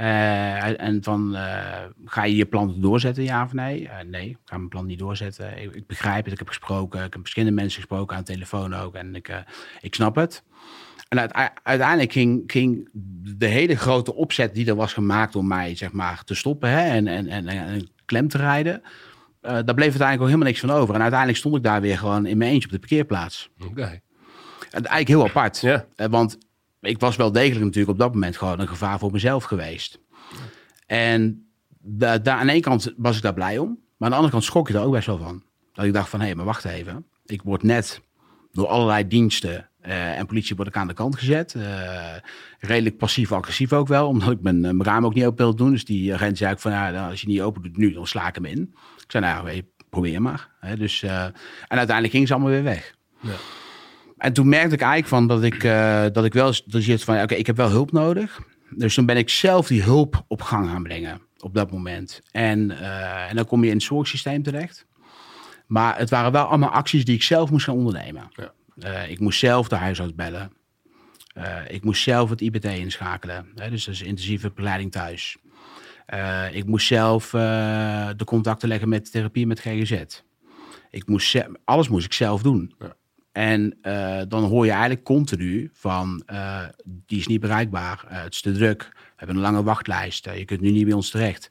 [0.00, 3.88] Uh, en van, uh, ga je je plan doorzetten, ja of nee?
[4.06, 5.62] nee, ik ga mijn plan niet doorzetten.
[5.62, 7.04] Ik, ik, begrijp het, ik heb gesproken.
[7.04, 8.94] Ik heb verschillende mensen gesproken aan de telefoon ook.
[8.94, 9.44] En ik,
[9.80, 10.42] ik snap het.
[11.08, 12.88] En uiteindelijk ging, ging
[13.38, 16.88] de hele grote opzet die er was gemaakt om mij zeg maar, te stoppen hè,
[16.88, 18.82] en, en, en, en klem te rijden.
[19.40, 20.94] daar bleef uiteindelijk ook helemaal niks van over.
[20.94, 23.50] En uiteindelijk stond ik daar weer gewoon in mijn eentje op de parkeerplaats.
[23.58, 23.70] Oké.
[23.70, 24.02] Okay.
[24.70, 25.60] Eigenlijk heel apart.
[25.60, 25.86] Ja.
[25.96, 26.38] Want
[26.80, 30.00] ik was wel degelijk natuurlijk op dat moment gewoon een gevaar voor mezelf geweest.
[30.86, 31.48] En
[31.80, 33.68] daar aan de ene kant was ik daar blij om.
[33.68, 35.42] Maar aan de andere kant schrok je er ook best wel van.
[35.72, 37.06] Dat ik dacht van, hé, hey, maar wacht even.
[37.26, 38.00] Ik word net
[38.52, 41.54] door allerlei diensten uh, en politie word ik aan de kant gezet.
[41.54, 42.16] Uh,
[42.58, 45.70] redelijk passief-agressief ook wel, omdat ik mijn, mijn raam ook niet open wil doen.
[45.70, 48.28] Dus die agent zei ook van, ja, als je niet open doet nu, dan sla
[48.28, 48.74] ik hem in.
[48.96, 50.48] Ik zei, nou, probeer maar.
[50.78, 51.32] dus, en
[51.68, 52.94] uiteindelijk ging ze allemaal weer weg.
[53.20, 53.34] Ja.
[54.18, 57.22] En toen merkte ik eigenlijk van dat ik, uh, dat ik wel dat je van,
[57.22, 58.40] oké, ik heb wel hulp nodig.
[58.70, 62.20] Dus toen ben ik zelf die hulp op gang gaan brengen op dat moment.
[62.30, 64.86] En, uh, en dan kom je in het zorgsysteem terecht.
[65.66, 68.28] Maar het waren wel allemaal acties die ik zelf moest gaan ondernemen.
[68.30, 68.52] Ja.
[68.76, 70.52] Uh, ik moest zelf de huisarts bellen.
[71.68, 73.46] ik moest zelf het IBT inschakelen.
[73.54, 75.36] Hè, dus dat is intensieve begeleiding thuis.
[76.52, 80.22] ik moest zelf de contacten leggen met therapie met GGZ.
[80.90, 82.74] Ik moest alles moest ik zelf doen.
[82.78, 82.96] Ja.
[83.38, 88.34] En uh, dan hoor je eigenlijk continu van, uh, die is niet bereikbaar, uh, het
[88.34, 91.50] is te druk, we hebben een lange wachtlijst, je kunt nu niet bij ons terecht.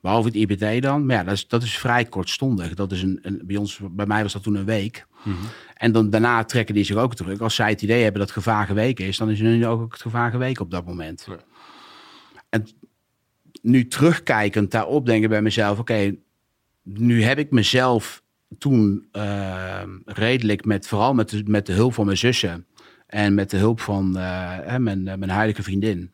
[0.00, 2.74] Behalve het IBT dan, maar ja, dat is, dat is vrij kortstondig.
[2.74, 5.06] Dat is een, een bij, ons, bij mij was dat toen een week.
[5.22, 5.48] Mm -hmm.
[5.74, 7.40] En dan daarna trekken die zich ook terug.
[7.40, 9.92] Als zij het idee hebben dat het gevaar geweken is, dan is er nu ook
[9.92, 11.26] het gevaar geweken op dat moment.
[11.28, 11.36] Ja.
[12.48, 12.66] En
[13.62, 16.18] nu terugkijkend daarop denken bij mezelf, oké, okay,
[16.82, 18.22] nu heb ik mezelf
[18.58, 22.66] toen uh, redelijk met, vooral met de, met de hulp van mijn zussen
[23.06, 26.10] en met de hulp van uh, mijn, mijn huidige vriendin,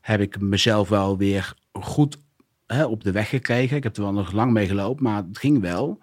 [0.00, 2.18] heb ik mezelf wel weer goed
[2.66, 3.76] hè, op de weg gekregen.
[3.76, 6.00] Ik heb er wel nog lang mee gelopen, maar het ging wel.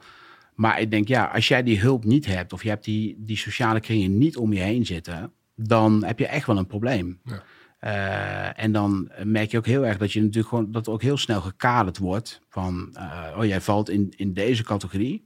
[0.54, 3.38] Maar ik denk, ja, als jij die hulp niet hebt of je hebt die, die
[3.38, 7.20] sociale kringen niet om je heen zitten, dan heb je echt wel een probleem.
[7.24, 7.44] Ja.
[7.82, 11.18] Uh, en dan merk je ook heel erg dat je natuurlijk gewoon dat ook heel
[11.18, 15.26] snel gekaderd wordt van, uh, oh jij valt in, in deze categorie.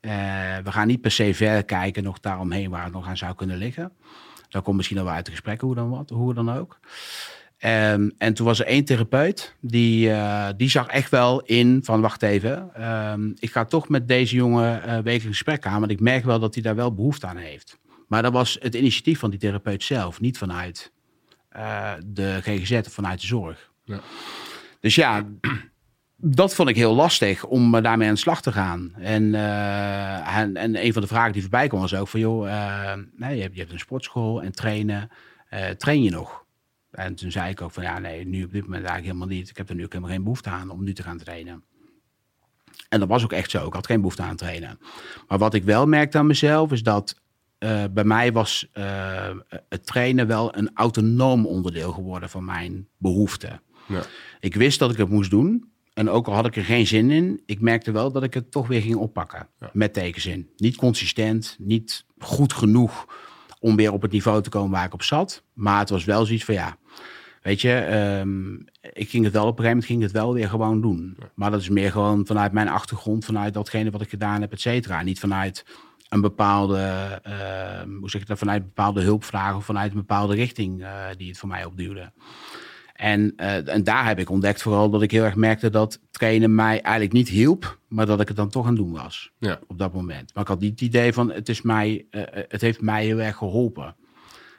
[0.00, 0.10] Uh,
[0.64, 3.56] we gaan niet per se verder kijken nog daaromheen waar het nog aan zou kunnen
[3.56, 3.92] liggen.
[4.48, 6.78] Daar komt misschien al wel uit de gesprekken, hoe dan, wat, hoe dan ook.
[7.64, 12.00] Um, en toen was er één therapeut, die, uh, die zag echt wel in van,
[12.00, 16.00] wacht even, um, ik ga toch met deze jongen uh, wekelijks gesprek aan, want ik
[16.00, 17.78] merk wel dat hij daar wel behoefte aan heeft.
[18.06, 20.92] Maar dat was het initiatief van die therapeut zelf, niet vanuit
[21.56, 23.70] uh, de GGZ of vanuit de zorg.
[23.84, 24.00] Ja.
[24.80, 25.24] Dus ja,
[26.20, 28.94] dat vond ik heel lastig om daarmee aan de slag te gaan.
[28.94, 32.20] En, uh, en, en, een van de vragen die voorbij kwam was ook van...
[32.20, 35.10] joh, uh, nee, je, hebt, je hebt een sportschool en trainen.
[35.50, 36.44] Uh, train je nog?
[36.90, 39.48] En toen zei ik ook van ja, nee, nu op dit moment eigenlijk helemaal niet.
[39.48, 41.62] Ik heb er nu ook helemaal geen behoefte aan om nu te gaan trainen.
[42.88, 43.66] En dat was ook echt zo.
[43.66, 44.78] Ik had geen behoefte aan trainen.
[45.28, 47.20] Maar wat ik wel merkte aan mezelf is dat
[47.90, 48.68] bij mij was
[49.68, 53.60] het trainen wel een autonoom onderdeel geworden van mijn behoeften.
[53.86, 54.02] Ja.
[54.40, 55.70] Ik wist dat ik het moest doen.
[55.98, 58.50] En ook al had ik er geen zin in, ik merkte wel dat ik het
[58.50, 59.48] toch weer ging oppakken.
[59.60, 59.70] Ja.
[59.72, 60.48] Met tegenzin.
[60.56, 63.06] Niet consistent, niet goed genoeg
[63.60, 65.42] om weer op het niveau te komen waar ik op zat.
[65.52, 66.76] Maar het was wel zoiets van ja,
[67.42, 70.48] weet je, um, ik ging het wel op een gegeven moment ging het wel weer
[70.48, 71.16] gewoon doen.
[71.18, 71.30] Ja.
[71.34, 74.60] Maar dat is meer gewoon vanuit mijn achtergrond, vanuit datgene wat ik gedaan heb, et
[74.60, 75.02] cetera.
[75.02, 75.64] Niet vanuit
[76.08, 76.78] een bepaalde,
[77.26, 81.28] uh, hoe zeg je dat, vanuit bepaalde hulpvragen of vanuit een bepaalde richting uh, die
[81.28, 82.12] het voor mij opduwde.
[82.98, 86.54] En, uh, en daar heb ik ontdekt vooral dat ik heel erg merkte dat trainen
[86.54, 89.58] mij eigenlijk niet hielp, maar dat ik het dan toch aan het doen was ja.
[89.66, 90.34] op dat moment.
[90.34, 93.20] Maar ik had niet het idee van het, is mij, uh, het heeft mij heel
[93.20, 93.96] erg geholpen.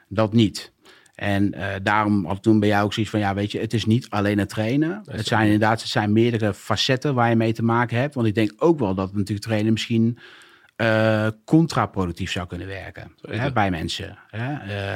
[0.08, 0.72] Dat niet.
[1.14, 3.84] En uh, daarom had toen bij jou ook zoiets van, ja, weet je, het is
[3.84, 5.02] niet alleen het trainen.
[5.04, 8.14] Het zijn inderdaad, het zijn meerdere facetten waar je mee te maken hebt.
[8.14, 10.18] Want ik denk ook wel dat natuurlijk trainen misschien
[10.80, 14.18] uh, contraproductief zou kunnen werken hè, bij mensen.
[14.30, 14.52] Hè?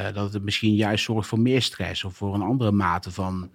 [0.07, 3.49] Uh, dat het misschien juist zorgt voor meer stress of voor een andere mate van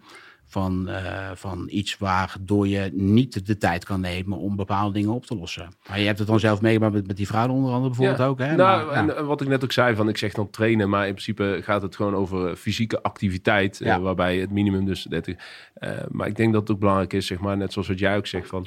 [0.50, 5.26] van, uh, van iets waardoor je niet de tijd kan nemen om bepaalde dingen op
[5.26, 5.68] te lossen.
[5.88, 8.38] Maar je hebt het dan zelf meegemaakt met, met die vrouw onder andere bijvoorbeeld ook.
[8.38, 8.56] Hè?
[8.56, 9.14] Nou, maar, ja.
[9.14, 11.82] en wat ik net ook zei, van ik zeg dan trainen, maar in principe gaat
[11.82, 14.00] het gewoon over fysieke activiteit, ja.
[14.00, 15.36] waarbij het minimum dus 30.
[15.80, 18.16] Uh, maar ik denk dat het ook belangrijk is, zeg maar, net zoals wat jij
[18.16, 18.66] ook zegt, van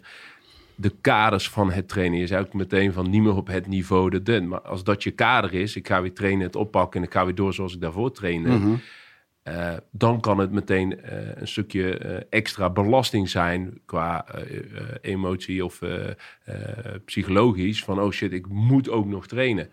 [0.76, 2.20] de kaders van het trainen.
[2.20, 4.48] Je zei ook meteen van niet meer op het niveau de dun.
[4.48, 7.26] Maar als dat je kader is, ik ga weer trainen, het oppakken en ik ga
[7.26, 8.50] weer door zoals ik daarvoor trainde.
[8.50, 8.80] Mm -hmm
[9.44, 14.26] uh, dan kan het meteen uh, een stukje uh, extra belasting zijn qua
[15.02, 15.82] emotie of
[17.06, 17.84] psychologisch.
[17.84, 19.70] Van oh shit, ik moet ook nog trainen.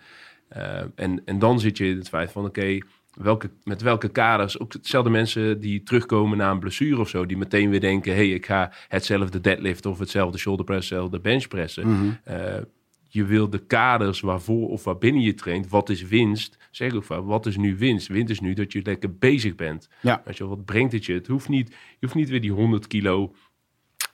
[0.94, 2.82] en, en dan zit je in het feit van oké, okay,
[3.22, 4.60] welke, met welke kaders.
[4.60, 8.18] Ook hetzelfde mensen die terugkomen na een blessure of zo, die meteen weer denken: hé,
[8.18, 11.86] hey, ik ga hetzelfde deadlift of hetzelfde shoulder press, hetzelfde bench pressen.
[11.86, 12.64] Mm -hmm
[13.12, 16.58] je wil de kaders waarvoor of waarbinnen je traint, wat is winst?
[16.70, 18.08] Zeg ook van, wat is nu winst?
[18.08, 19.88] Winst is nu dat je lekker bezig bent.
[20.00, 20.22] Ja.
[20.24, 21.12] Weet je, wat brengt het je?
[21.12, 23.34] Het hoeft niet, je hoeft niet weer die 100 kilo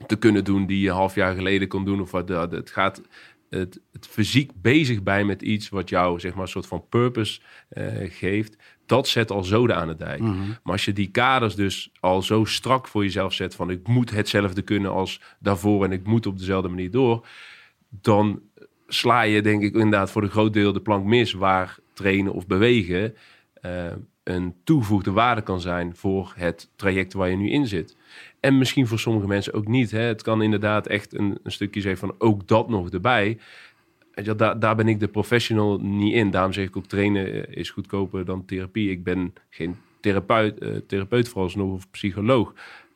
[0.07, 2.01] te kunnen doen die je half jaar geleden kon doen.
[2.01, 3.03] Of wat, het gaat
[3.51, 7.41] het, het fysiek bezig bij met iets wat jou zeg maar een soort van purpose
[7.73, 8.57] uh, geeft.
[8.87, 10.21] Dat zet al zoden aan het dijk.
[10.21, 10.57] Mm -hmm.
[10.63, 14.11] Maar als je die kaders dus al zo strak voor jezelf zet van ik moet
[14.11, 17.27] hetzelfde kunnen als daarvoor en ik moet op dezelfde manier door,
[17.89, 18.41] dan
[18.87, 22.47] sla je denk ik inderdaad voor een groot deel de plank mis waar trainen of
[22.47, 23.15] bewegen
[23.63, 23.87] uh,
[24.23, 27.97] een toegevoegde waarde kan zijn voor het traject waar je nu in zit.
[28.41, 29.91] En misschien voor sommige mensen ook niet.
[29.91, 30.01] Hè.
[30.01, 33.39] Het kan inderdaad echt een, een stukje zijn van ook dat nog erbij.
[34.23, 36.31] Ja, daar, daar ben ik de professional niet in.
[36.31, 38.91] Daarom zeg ik ook trainen is goedkoper dan therapie.
[38.91, 42.55] Ik ben geen therapeut, uh, therapeut vooralsnog of psycholoog.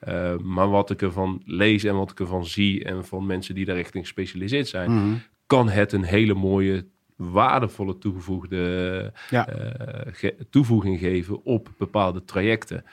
[0.08, 3.64] Uh, maar wat ik ervan lees en wat ik ervan zie en van mensen die
[3.64, 9.48] daar echt in gespecialiseerd zijn, mm -hmm kan het een hele mooie, waardevolle toegevoegde ja.
[9.48, 12.84] uh, ge toevoeging geven op bepaalde trajecten.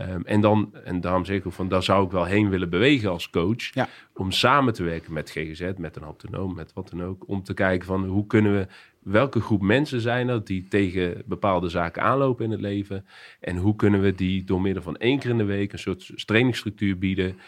[0.00, 2.70] Um, en, dan, en daarom zeg ik ook van, daar zou ik wel heen willen
[2.70, 3.74] bewegen als coach.
[3.74, 3.88] Ja.
[4.14, 7.28] Om samen te werken met GGZ, met een autonoom, met wat dan ook.
[7.28, 8.66] Om te kijken van hoe kunnen we,
[8.98, 13.06] welke groep mensen zijn er die tegen bepaalde zaken aanlopen in het leven.
[13.40, 16.26] En hoe kunnen we die door middel van één keer in de week een soort
[16.26, 17.38] trainingsstructuur bieden.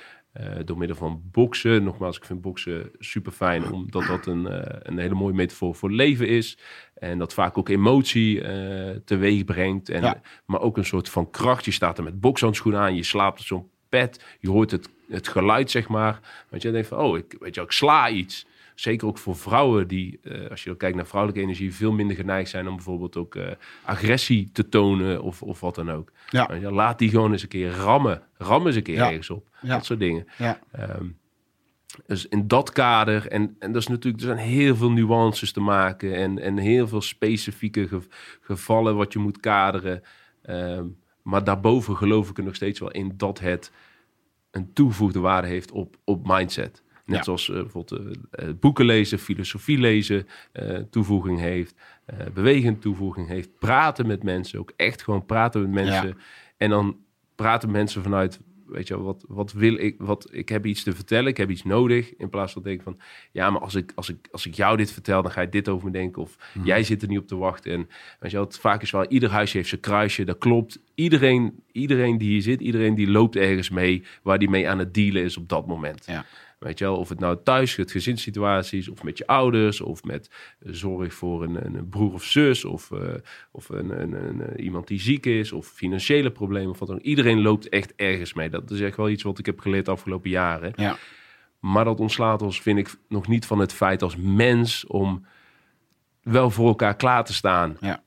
[0.40, 1.85] Uh, door middel van boksen.
[1.85, 5.90] Nogmaals, ik vind boksen super fijn, omdat dat een, uh, een hele mooie metafoor voor
[5.90, 6.59] leven is.
[6.94, 9.88] En dat vaak ook emotie uh, teweeg brengt.
[9.88, 10.20] En, ja.
[10.47, 11.64] Maar ook een soort van kracht.
[11.64, 14.25] Je staat er met bokshandschoenen aan, je slaapt op zo'n pet.
[14.40, 16.20] Je hoort het, het geluid, zeg maar.
[16.49, 18.47] Want je denkt van, oh, ik, weet je, ik sla iets.
[18.74, 22.50] Zeker ook voor vrouwen die, uh, als je kijkt naar vrouwelijke energie, veel minder geneigd
[22.50, 23.50] zijn om bijvoorbeeld ook uh,
[23.84, 26.12] agressie te tonen of, of wat dan ook.
[26.30, 26.70] Ja.
[26.70, 28.22] Laat die gewoon eens een keer rammen.
[28.37, 29.08] Rammen eens een keer ja.
[29.08, 29.48] ergens op.
[29.60, 29.74] Ja.
[29.74, 30.26] Dat soort dingen.
[30.38, 30.60] Ja.
[30.80, 31.18] Um,
[32.06, 35.60] dus in dat kader, en, en dat is natuurlijk, er zijn heel veel nuances te
[35.60, 38.00] maken en, en heel veel specifieke ge,
[38.40, 40.02] gevallen wat je moet kaderen.
[40.50, 43.72] Um, maar daarboven geloof ik er nog steeds wel in dat het
[44.50, 46.82] een toegevoegde waarde heeft op, op mindset.
[47.05, 47.23] Net ja.
[47.23, 51.75] zoals uh, bijvoorbeeld uh, boeken lezen, filosofie lezen uh, toevoeging heeft,
[52.35, 56.07] bewegen toevoeging heeft, praten met mensen, ook echt gewoon praten met mensen.
[56.07, 56.14] Ja.
[56.57, 56.97] En dan
[57.35, 61.27] praten mensen vanuit, weet je, wat, wat wil ik, wat, ik heb iets te vertellen,
[61.27, 62.17] ik heb iets nodig.
[62.17, 62.99] In plaats van denken van,
[63.33, 65.69] ja, maar als ik, als ik, als ik jou dit vertel, dan ga je dit
[65.69, 66.23] over me denken.
[66.23, 66.64] Of mm.
[66.64, 67.73] jij zit er niet op te wachten.
[67.73, 67.88] En
[68.21, 70.83] weet je, wat vaak is wel, ieder huisje heeft zijn kruisje, dat klopt.
[70.95, 74.95] Iedereen, iedereen die hier zit, iedereen die loopt ergens mee waar die mee aan het
[74.95, 76.07] dealen is op dat moment.
[76.07, 76.25] Ja.
[76.64, 80.31] Weet je wel, of het nou thuis, het gezinssituaties, of met je ouders, of met
[80.61, 83.00] zorg voor een, een broer of zus, of, uh,
[83.50, 86.81] of een, een, een, iemand die ziek is, of financiële problemen.
[86.81, 86.98] Of.
[86.98, 88.50] Iedereen loopt echt ergens mee.
[88.50, 90.72] Dat is echt wel iets wat ik heb geleerd de afgelopen jaren.
[90.77, 90.96] Ja.
[91.61, 95.27] Maar dat ontslaat ons, vind ik, nog niet van het feit als mens om
[96.22, 97.77] wel voor elkaar klaar te staan.
[97.81, 98.03] Ja.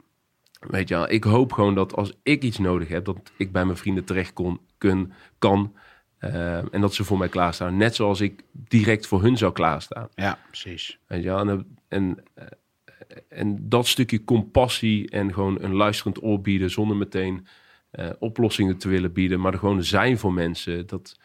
[0.59, 3.65] Weet je wel, ik hoop gewoon dat als ik iets nodig heb, dat ik bij
[3.65, 5.73] mijn vrienden terecht kon, kun, kan
[6.21, 7.77] Uh, en dat ze voor mij klaarstaan.
[7.77, 10.07] Net zoals ik direct voor hun zou klaarstaan.
[10.15, 10.99] Ja, precies.
[11.07, 12.23] Weet je, en, en,
[13.29, 16.69] en dat stukje compassie en gewoon een luisterend oor bieden...
[16.69, 17.47] zonder meteen
[17.91, 19.39] uh, oplossingen te willen bieden...
[19.39, 20.87] maar er gewoon zijn voor mensen.
[20.87, 21.19] Dat,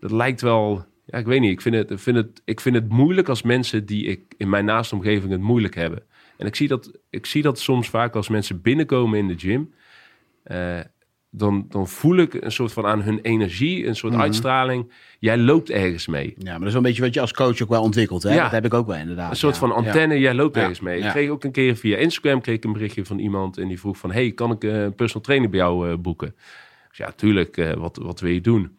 [0.00, 0.84] dat lijkt wel...
[1.06, 1.50] Ja, ik weet niet.
[1.50, 4.64] Ik vind, het, vind het, ik vind het moeilijk als mensen die ik in mijn
[4.64, 6.02] naaste omgeving het moeilijk hebben.
[6.36, 9.74] En ik zie dat, ik zie dat soms vaak als mensen binnenkomen in de gym...
[10.46, 10.80] Uh,
[11.36, 14.22] dan, dan voel ik een soort van aan hun energie, een soort Mhm.
[14.22, 14.92] uitstraling.
[15.18, 16.34] Jij loopt ergens mee.
[16.38, 18.22] Ja, maar dat is wel een beetje wat je als coach ook wel ontwikkelt.
[18.22, 18.34] Hè?
[18.34, 18.42] Ja.
[18.42, 19.30] Dat heb ik ook wel inderdaad.
[19.30, 19.60] Een soort ja.
[19.60, 21.00] van antenne, jij loopt ergens mee.
[21.00, 23.80] Ik kreeg ook een keer via Instagram kreeg ik een berichtje van iemand en die
[23.80, 26.34] vroeg van, hey, kan ik eh, een personal training bij jou eh, boeken?
[26.90, 28.76] Zei, ja, tuurlijk, eh, wat, wat wil je doen?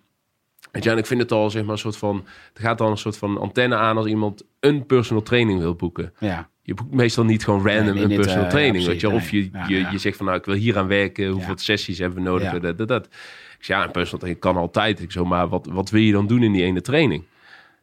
[0.71, 2.91] Weet je, en ik vind het al zeg maar een soort van, er gaat dan
[2.91, 6.13] een soort van antenne aan als iemand een personal training wil boeken.
[6.19, 6.49] Ja.
[6.65, 8.83] Je boekt meestal niet gewoon random Nee, een niet, personal eh, training.
[8.83, 9.91] ja, weet je, of je, je, Ja, ja.
[9.91, 11.27] je zegt van nou, ik wil hier aan werken.
[11.27, 12.59] Hoeveel sessies hebben we nodig?
[12.59, 13.05] Dat, dat, dat.
[13.05, 15.01] Ik zeg, ja, een personal training kan altijd.
[15.01, 17.23] Ik zo, maar wat, wat wil je dan doen in die ene training?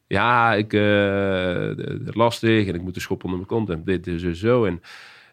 [0.06, 1.70] Ja, ik uh,
[2.04, 4.64] lastig en ik moet de schop onder mijn kont en dit is zo, zo.
[4.64, 4.82] En,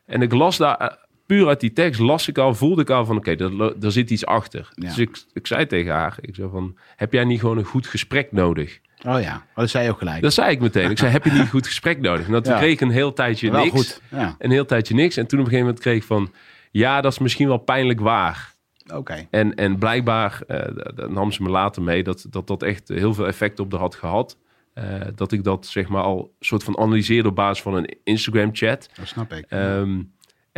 [0.05, 0.87] en ik las daar, eh,
[1.25, 4.09] puur uit die tekst, las ik al, voelde ik al van oké, okay, er zit
[4.09, 4.69] iets achter.
[4.73, 4.87] Ja.
[4.87, 7.87] Dus ik, ik zei tegen haar, ik zei van, heb jij niet gewoon een goed
[7.87, 8.79] gesprek nodig?
[9.07, 10.21] Oh ja, oh, dat zei je ook gelijk.
[10.21, 10.91] Dat zei ik meteen.
[10.91, 12.25] Ik zei, heb je niet een goed gesprek nodig?
[12.25, 12.57] En dat Ja.
[12.57, 13.75] kreeg ik een heel tijdje wel niks.
[13.75, 14.01] goed.
[14.11, 14.35] Ja.
[14.39, 15.17] Een heel tijdje niks.
[15.17, 16.31] En toen op een gegeven moment kreeg ik van...
[16.71, 18.53] Ja, dat is misschien wel pijnlijk waar.
[18.93, 19.27] Oké.
[19.29, 20.59] En, en blijkbaar uh,
[20.95, 22.03] dat nam ze me later mee...
[22.03, 24.37] Dat, dat dat echt heel veel effect op haar had gehad.
[24.75, 24.83] Uh,
[25.15, 28.89] dat ik dat zeg maar al soort van analyseerde op basis van een Instagram chat.
[28.95, 29.45] Dat snap ik.
[29.49, 30.11] Um,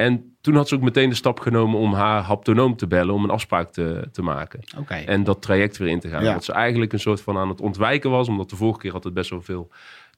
[0.04, 3.14] en toen had ze ook meteen de stap genomen om haar haptonoom te bellen...
[3.14, 4.60] om een afspraak te, te maken.
[5.06, 6.24] En dat traject weer in te gaan.
[6.24, 6.34] Ja.
[6.34, 8.28] Dat ze eigenlijk een soort van aan het ontwijken was...
[8.28, 9.70] omdat de vorige keer had het best wel veel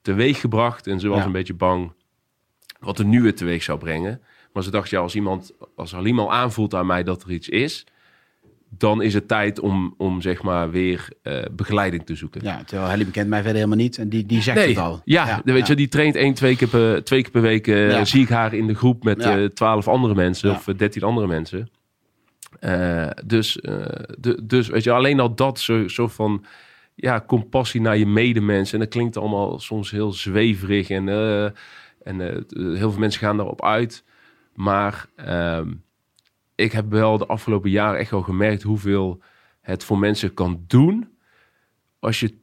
[0.02, 0.86] teweeg gebracht.
[0.86, 1.24] En ze was Ja.
[1.24, 1.92] een beetje bang
[2.80, 4.20] wat er nu het teweeg zou brengen.
[4.52, 7.48] Maar ze dacht, ja, als iemand, als Halim al aanvoelt aan mij dat er iets
[7.48, 7.86] is,
[8.78, 12.40] dan is het tijd om, om zeg maar weer eh, begeleiding te zoeken.
[12.44, 13.98] Ja, terwijl Helly bekent mij verder helemaal niet.
[13.98, 15.00] En die, die zegt Nee, het al.
[15.04, 17.66] ja, weet je, die traint één, twee keer per, twee keer per week.
[17.66, 18.04] eh, Ja.
[18.04, 21.68] Zie ik haar in de groep met eh, twaalf andere mensen of dertien andere mensen.
[23.26, 23.52] Dus,
[24.18, 26.44] de, dus weet je, alleen al dat zo, zo van
[26.94, 28.72] ja, compassie naar je medemens.
[28.72, 31.08] En dat klinkt allemaal soms heel zweverig en,
[32.02, 32.20] en
[32.54, 34.04] heel veel mensen gaan daarop uit.
[34.54, 35.68] Maar ehm,
[36.54, 39.20] ik heb wel de afgelopen jaren echt wel gemerkt hoeveel
[39.60, 41.08] het voor mensen kan doen
[41.98, 42.34] als je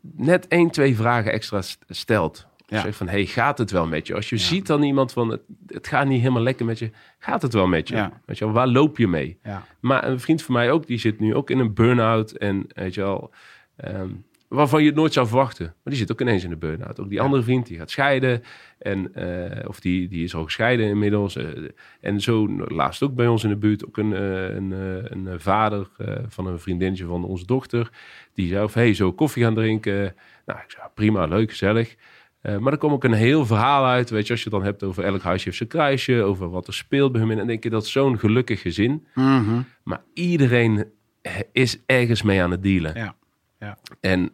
[0.00, 2.48] net één, twee vragen extra st- stelt.
[2.66, 2.80] Ja.
[2.80, 4.14] Zeg van, hey, gaat het wel met je?
[4.14, 6.90] Als je ziet dan iemand van, het, het gaat niet helemaal lekker met je.
[7.18, 7.94] Gaat het wel met je?
[7.94, 8.20] Ja.
[8.24, 9.38] Weet je wel, waar loop je mee?
[9.42, 9.66] Ja.
[9.80, 12.30] Maar een vriend van mij ook, die zit nu ook in een burn-out.
[12.32, 13.30] En weet je wel,
[13.76, 14.08] ehm,
[14.50, 15.64] waarvan je het nooit zou verwachten.
[15.64, 17.00] Maar die zit ook ineens in een burn-out.
[17.00, 18.42] Ook die andere vriend, die gaat scheiden.
[18.78, 21.36] En, eh, of die, die is al gescheiden inmiddels.
[21.36, 21.46] eh,
[22.00, 24.70] en zo, laatst ook bij ons in de buurt, ook een, eh, een,
[25.10, 25.88] een vader
[26.28, 27.90] van een vriendinnetje van onze dochter.
[28.34, 30.14] Die zei of, hey, zo koffie gaan drinken.
[30.46, 31.96] Nou, ik zei, prima, leuk, gezellig.
[32.42, 34.10] Maar er kwam ook een heel verhaal uit.
[34.10, 36.22] Weet je, als je het dan hebt over elk huisje heeft zijn kruisje.
[36.22, 37.30] Over wat er speelt bij hem.
[37.30, 39.06] En dan denk je, dat zo'n gelukkig gezin.
[39.14, 39.60] Mhm.
[39.82, 40.84] Maar iedereen
[41.52, 42.94] is ergens mee aan het dealen.
[42.94, 43.14] Ja.
[43.58, 43.78] Ja.
[44.00, 44.30] En,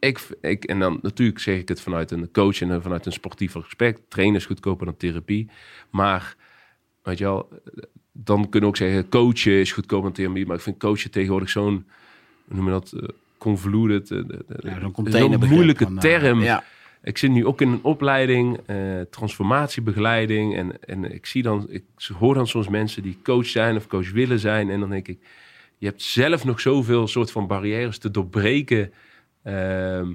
[0.00, 3.52] ik, ik, en dan natuurlijk zeg ik het vanuit een coach en vanuit een sportief
[3.52, 3.98] gesprek.
[4.08, 5.50] Trainen is goedkoper dan therapie.
[5.90, 6.36] Maar,
[7.02, 7.48] weet je wel,
[8.12, 10.46] dan kunnen we ook zeggen, coachen is goedkoper dan therapie.
[10.46, 11.86] Maar ik vind coachen tegenwoordig zo'n,
[12.46, 12.92] hoe noem je dat,
[13.38, 14.78] convoluted, eh, de- Ja,
[15.18, 16.40] zo'n moeilijke van, eh, term.
[16.42, 16.64] ja.
[17.02, 20.56] Ik zit nu ook in een opleiding, eh, transformatiebegeleiding.
[20.56, 21.84] En, en ik zie dan, ik
[22.18, 24.70] hoor dan soms mensen die coach zijn of coach willen zijn.
[24.70, 25.18] En dan denk ik,
[25.78, 28.92] je hebt zelf nog zoveel soort van barrières te doorbreken.
[29.48, 30.12] Ehm,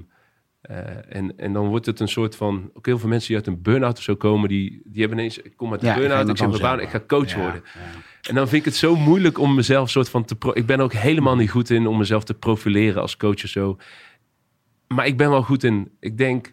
[0.60, 3.46] eh, en, en dan wordt het een soort van, ook heel veel mensen die uit
[3.46, 6.00] een burn-out of zo komen, die, die hebben ineens, ik kom uit een Ja, ik
[6.00, 7.62] burn-out, ik anders baan, ik ga coach Ja, worden.
[7.64, 7.80] ja.
[8.28, 10.36] En dan vind ik het zo moeilijk om mezelf soort van te...
[10.52, 13.78] Ik ben ook helemaal niet goed in om mezelf te profileren als coach of zo.
[14.88, 15.90] Maar ik ben wel goed in...
[16.00, 16.52] Ik denk...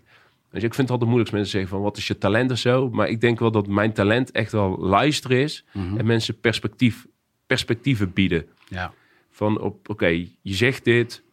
[0.52, 1.82] Je, ik vind het altijd moeilijk als mensen zeggen van...
[1.82, 2.90] wat is je talent of zo?
[2.90, 5.66] Maar ik denk wel dat mijn talent echt wel luisteren is...
[5.72, 5.98] Mhm.
[5.98, 7.08] en mensen perspectief,
[7.46, 8.46] perspectieven bieden.
[8.68, 8.94] Ja.
[9.32, 10.08] Van, op, oké,
[10.42, 11.24] je zegt dit...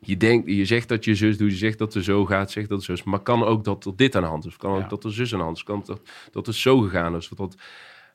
[0.00, 2.68] Je, denkt, je zegt dat je zus doet, je zegt dat er zo gaat, zegt
[2.68, 3.02] dat het zo is.
[3.02, 4.56] Maar kan ook dat er dit aan de hand is.
[4.56, 4.88] Kan ook Ja.
[4.88, 5.62] dat er zus aan de hand is.
[5.62, 7.28] Kan dat, dat het zo gegaan is.
[7.36, 7.54] Dat,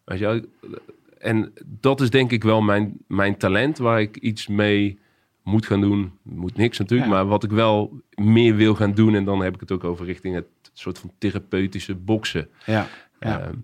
[0.06, 0.48] weet je,
[1.20, 5.00] en dat is denk ik wel mijn, mijn talent waar ik iets mee
[5.44, 6.12] moet gaan doen.
[6.22, 7.16] Moet niks natuurlijk, Ja.
[7.16, 9.16] maar wat ik wel meer wil gaan doen.
[9.16, 12.50] En dan heb ik het ook over richting het soort van therapeutische boksen.
[12.66, 12.88] Ja.
[13.20, 13.40] Ja.
[13.42, 13.56] Ehm,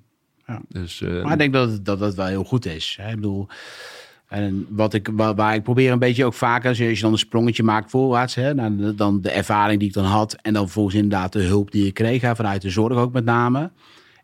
[0.46, 0.62] Ja.
[0.70, 2.98] Dus eh, Maar ik denk dat dat het wel heel goed is.
[3.02, 3.10] Hè?
[3.10, 3.48] Ik bedoel,
[4.32, 7.12] en wat ik, waar, ik probeer een beetje ook vaker, als je, als je dan
[7.12, 8.56] een sprongetje maakt voorwaarts, hè,
[8.96, 11.94] dan de ervaring die ik dan had en dan volgens inderdaad de hulp die ik
[11.94, 13.72] kreeg, hè, vanuit de zorg ook met name,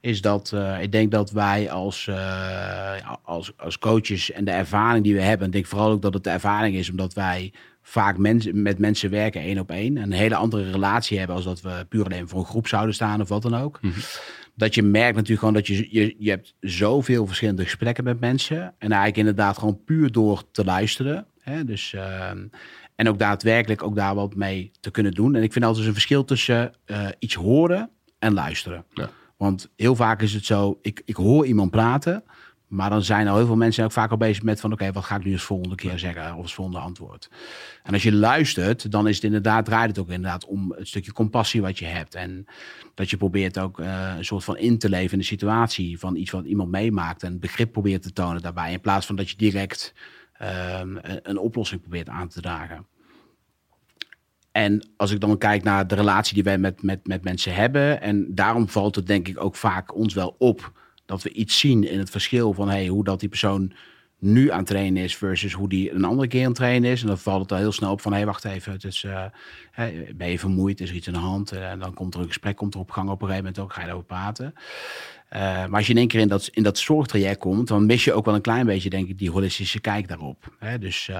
[0.02, 2.92] is dat eh, ik denk dat wij als, eh,
[3.24, 6.24] als, als coaches en de ervaring die we hebben, ik denk vooral ook dat het
[6.24, 7.52] de ervaring is omdat wij
[7.82, 11.62] vaak mensen, met mensen werken één op één, een hele andere relatie hebben als dat
[11.62, 13.80] we puur alleen voor een groep zouden staan of wat dan ook
[14.58, 18.62] dat je merkt natuurlijk gewoon dat je, je, je hebt zoveel verschillende gesprekken met mensen.
[18.62, 21.26] En eigenlijk inderdaad gewoon puur door te luisteren.
[21.40, 21.64] Hè?
[21.64, 22.48] Dus, ehm,
[22.96, 25.36] en ook daadwerkelijk ook daar wat mee te kunnen doen.
[25.36, 27.90] En ik vind altijd een verschil tussen eh, iets horen
[28.20, 28.86] en luisteren.
[28.94, 29.10] Ja.
[29.38, 32.24] Want heel vaak is het zo, ik, ik hoor iemand praten,
[32.68, 35.04] Maar dan zijn er heel veel mensen ook vaak al bezig met van oké, wat
[35.04, 37.30] ga ik nu als volgende keer zeggen of als volgende antwoord.
[37.84, 41.12] En als je luistert, dan is het inderdaad, draait het ook inderdaad om het stukje
[41.12, 42.16] compassie wat je hebt.
[42.16, 42.46] En
[42.94, 46.16] dat je probeert ook uh, een soort van in te leven in de situatie van
[46.16, 48.72] iets wat iemand meemaakt en begrip probeert te tonen daarbij.
[48.72, 49.94] In plaats van dat je direct
[50.82, 52.86] um, een oplossing probeert aan te dragen.
[54.52, 58.02] En als ik dan kijk naar de relatie die wij met, met, met mensen hebben,
[58.02, 60.72] en daarom valt het denk ik ook vaak ons wel op
[61.08, 63.72] dat we iets zien in het verschil van hey, hoe dat die persoon
[64.20, 67.02] nu aan het trainen is versus hoe die een andere keer aan het trainen is.
[67.02, 69.26] En dan valt het al heel snel op van hé, hey, wacht even, het uh,
[70.16, 71.52] ben je vermoeid, is er iets in de hand?
[71.52, 73.64] Eh, en dan komt er een gesprek komt er op gang op een gegeven moment
[73.64, 74.54] ook, ga je daarover praten.
[75.34, 78.04] Uh, maar als je in één keer in dat, in dat zorgtraject komt, dan mis
[78.04, 80.56] je ook wel een klein beetje, denk ik, die holistische kijk daarop.
[80.60, 80.80] Hè?
[80.80, 81.12] Dus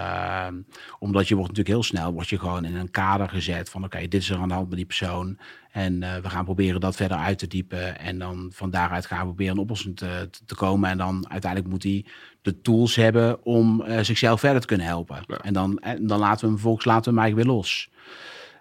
[1.00, 4.00] omdat je wordt natuurlijk heel snel, word je gewoon in een kader gezet van oké,
[4.00, 5.38] dit is er aan de hand met die persoon.
[5.72, 8.00] En we gaan proberen dat verder uit te diepen.
[8.00, 10.90] En dan van daaruit gaan we proberen een oplossing te, te komen.
[10.90, 12.06] En dan uiteindelijk moet hij
[12.48, 15.18] de tools hebben om zichzelf verder te kunnen helpen.
[15.42, 17.90] En dan, en dan laten we hem vervolgens laten we hem eigenlijk weer los.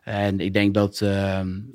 [0.03, 1.05] En ik denk dat,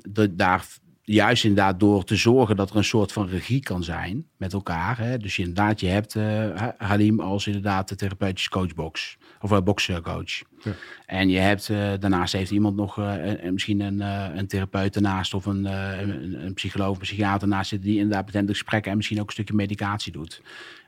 [0.08, 0.64] dat daar
[1.04, 4.98] juist inderdaad door te zorgen dat er een soort van regie kan zijn met elkaar.
[4.98, 5.18] Hè?
[5.18, 9.16] Dus inderdaad, je hebt uh, Halim als inderdaad de therapeutische coachbox.
[9.40, 10.42] Of een boxcoach.
[10.62, 10.72] Ja.
[11.06, 14.00] En je hebt, uh, daarnaast heeft iemand nog uh, misschien een,
[14.38, 18.48] een therapeut ernaast of een, een, een psycholoog, een psychiater naast zitten die inderdaad met
[18.48, 20.42] gesprekken en misschien ook een stukje medicatie doet.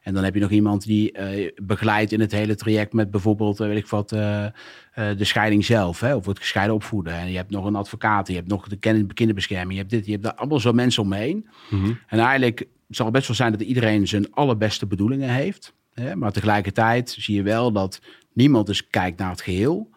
[0.04, 3.60] En dan heb je nog iemand die uh, begeleidt in het hele traject met bijvoorbeeld,
[3.60, 4.46] uh, weet ik wat, uh,
[4.94, 7.12] de scheiding zelf, hè, of het gescheiden opvoeden.
[7.12, 8.76] En je hebt nog een advocaat, je hebt nog de
[9.14, 11.48] kinderbescherming, je hebt dit, je hebt daar allemaal zo mensen omheen.
[11.70, 11.98] Mm -hmm.
[12.06, 15.74] En eigenlijk zal het best wel zijn dat iedereen zijn allerbeste bedoelingen heeft.
[15.94, 18.00] Hè, maar tegelijkertijd zie je wel dat
[18.32, 19.90] niemand dus kijkt naar het geheel.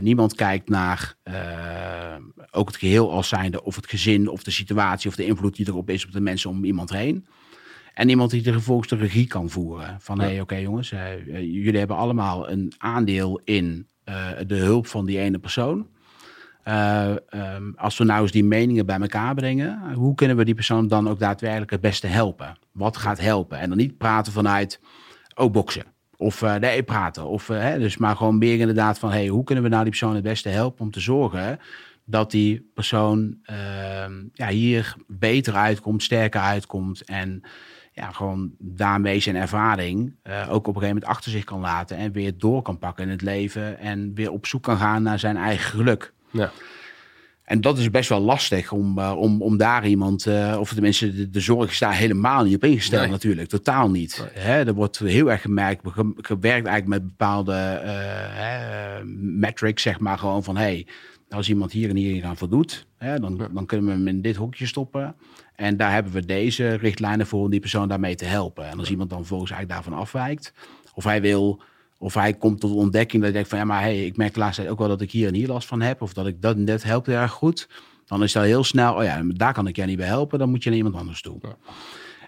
[0.00, 1.14] niemand kijkt naar
[2.50, 5.68] ook het geheel als zijnde of het gezin of de situatie of de invloed die
[5.68, 7.26] erop is op de mensen om iemand heen.
[7.94, 9.96] En iemand die er vervolgens de regie kan voeren.
[10.00, 14.56] Van hé, hey, oké okay, jongens, uh, jullie hebben allemaal een aandeel in uh, de
[14.56, 15.86] hulp van die ene persoon.
[16.68, 17.14] Uh,
[17.54, 20.88] um, als we nou eens die meningen bij elkaar brengen, hoe kunnen we die persoon
[20.88, 22.58] dan ook daadwerkelijk het beste helpen?
[22.72, 23.58] Wat gaat helpen?
[23.58, 24.80] En dan niet praten vanuit,
[25.34, 25.84] oh, boksen.
[26.16, 27.26] Of uh, nee, praten.
[27.26, 30.14] Of, hè, dus maar gewoon meer inderdaad van, hey, hoe kunnen we nou die persoon
[30.14, 31.58] het beste helpen om te zorgen
[32.04, 37.42] dat die persoon ehm, ja, hier beter uitkomt, sterker uitkomt en
[37.92, 41.96] ja, gewoon daarmee zijn ervaring uh, ook op een gegeven moment achter zich kan laten
[41.96, 45.18] en weer door kan pakken in het leven en weer op zoek kan gaan naar
[45.18, 46.12] zijn eigen geluk.
[46.30, 46.50] Ja.
[47.42, 51.14] En dat is best wel lastig om, uh, om, om daar iemand, uh, of tenminste
[51.14, 53.10] de, de zorg is daar helemaal niet op ingesteld nee.
[53.10, 54.28] natuurlijk, totaal niet.
[54.34, 54.44] Nee.
[54.44, 55.82] Hè, er wordt heel erg gemerkt,
[56.16, 57.80] gewerkt eigenlijk met bepaalde
[59.20, 60.86] metrics, zeg maar gewoon van hey,
[61.28, 64.36] als iemand hier en hier aan voldoet, hè, dan, dan kunnen we hem in dit
[64.36, 65.14] hokje stoppen.
[65.54, 68.68] En daar hebben we deze richtlijnen voor om die persoon daarmee te helpen.
[68.68, 70.52] En als iemand dan volgens eigenlijk daarvan afwijkt,
[70.94, 71.62] of hij wil,
[71.98, 74.40] of hij komt tot ontdekking dat hij denkt van ja, maar hey, ik merk de
[74.40, 76.42] laatste tijd ook wel dat ik hier en hier last van heb, of dat ik
[76.42, 77.68] dat en dat helpt heel erg goed.
[78.06, 80.50] Dan is dat heel snel, oh ja, daar kan ik jij niet bij helpen, dan
[80.50, 81.38] moet je naar iemand anders toe.
[81.40, 81.56] Ja.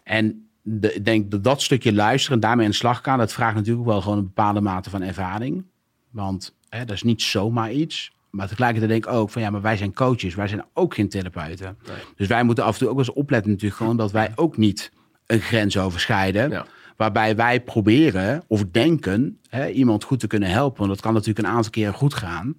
[0.05, 3.33] En de, ik denk dat dat stukje luisteren en daarmee in de slag gaan, dat
[3.33, 5.64] vraagt natuurlijk wel gewoon een bepaalde mate van ervaring.
[6.11, 8.12] Want hè, dat is niet zomaar iets.
[8.35, 11.09] Maar tegelijkertijd denk ik ook van ja, maar wij zijn coaches, wij zijn ook geen
[11.09, 11.78] therapeuten.
[11.87, 11.97] Nee.
[12.16, 14.93] Dus wij moeten af en toe ook eens opletten natuurlijk gewoon dat wij ook niet
[15.26, 16.51] een grens overschrijden.
[16.51, 16.66] Ja.
[16.97, 20.78] Waarbij wij proberen of denken hè, iemand goed te kunnen helpen.
[20.78, 22.57] Want dat kan natuurlijk een aantal keren goed gaan.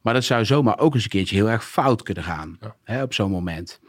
[0.00, 2.76] Maar dat zou zomaar ook eens een keertje heel erg fout kunnen gaan ja.
[2.84, 3.80] hè, op zo'n moment.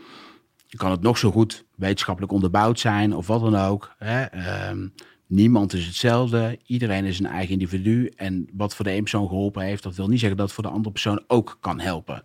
[0.66, 3.96] Je kan het nog zo goed wetenschappelijk onderbouwd zijn of wat dan ook.
[3.98, 4.26] Hè.
[4.70, 4.94] Um,
[5.34, 6.60] Niemand is hetzelfde.
[6.66, 8.12] Iedereen is een eigen individu.
[8.16, 10.64] En wat voor de een persoon geholpen heeft, dat wil niet zeggen dat het voor
[10.64, 12.24] de andere persoon ook kan helpen.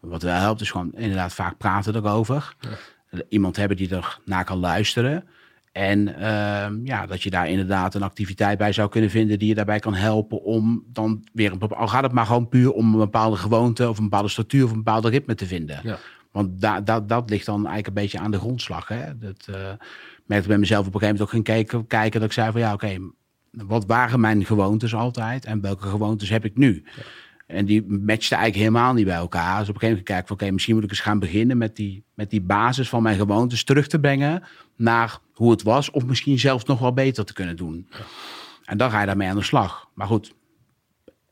[0.00, 2.54] Wat wel helpt, is gewoon inderdaad vaak praten erover.
[3.10, 3.22] Ja.
[3.28, 5.24] Iemand hebben die er naar kan luisteren.
[5.72, 9.54] En uh, ja, dat je daar inderdaad een activiteit bij zou kunnen vinden die je
[9.54, 12.98] daarbij kan helpen om dan weer een al gaat het maar gewoon puur om een
[12.98, 15.80] bepaalde gewoonte of een bepaalde structuur of een bepaalde ritme te vinden.
[15.82, 15.98] Ja.
[16.32, 18.88] Want da, da, dat ligt dan eigenlijk een beetje aan de grondslag.
[18.88, 19.18] Hè?
[19.18, 19.56] Dat, uh,
[20.26, 22.60] merkte bij mezelf op een gegeven moment ook ging kijken, kijken dat ik zei van
[22.60, 23.00] ja, oké, okay,
[23.50, 26.84] wat waren mijn gewoontes altijd en welke gewoontes heb ik nu?
[26.96, 27.02] Ja.
[27.46, 29.58] En die matchte eigenlijk helemaal niet bij elkaar.
[29.58, 31.58] Dus op een gegeven moment kijk van oké, okay, misschien moet ik eens gaan beginnen
[31.58, 34.42] met die, met die basis van mijn gewoontes terug te brengen
[34.76, 37.86] naar hoe het was, of misschien zelfs nog wel beter te kunnen doen.
[37.90, 37.96] Ja.
[38.64, 39.88] En dan ga je daarmee aan de slag.
[39.94, 40.34] Maar goed,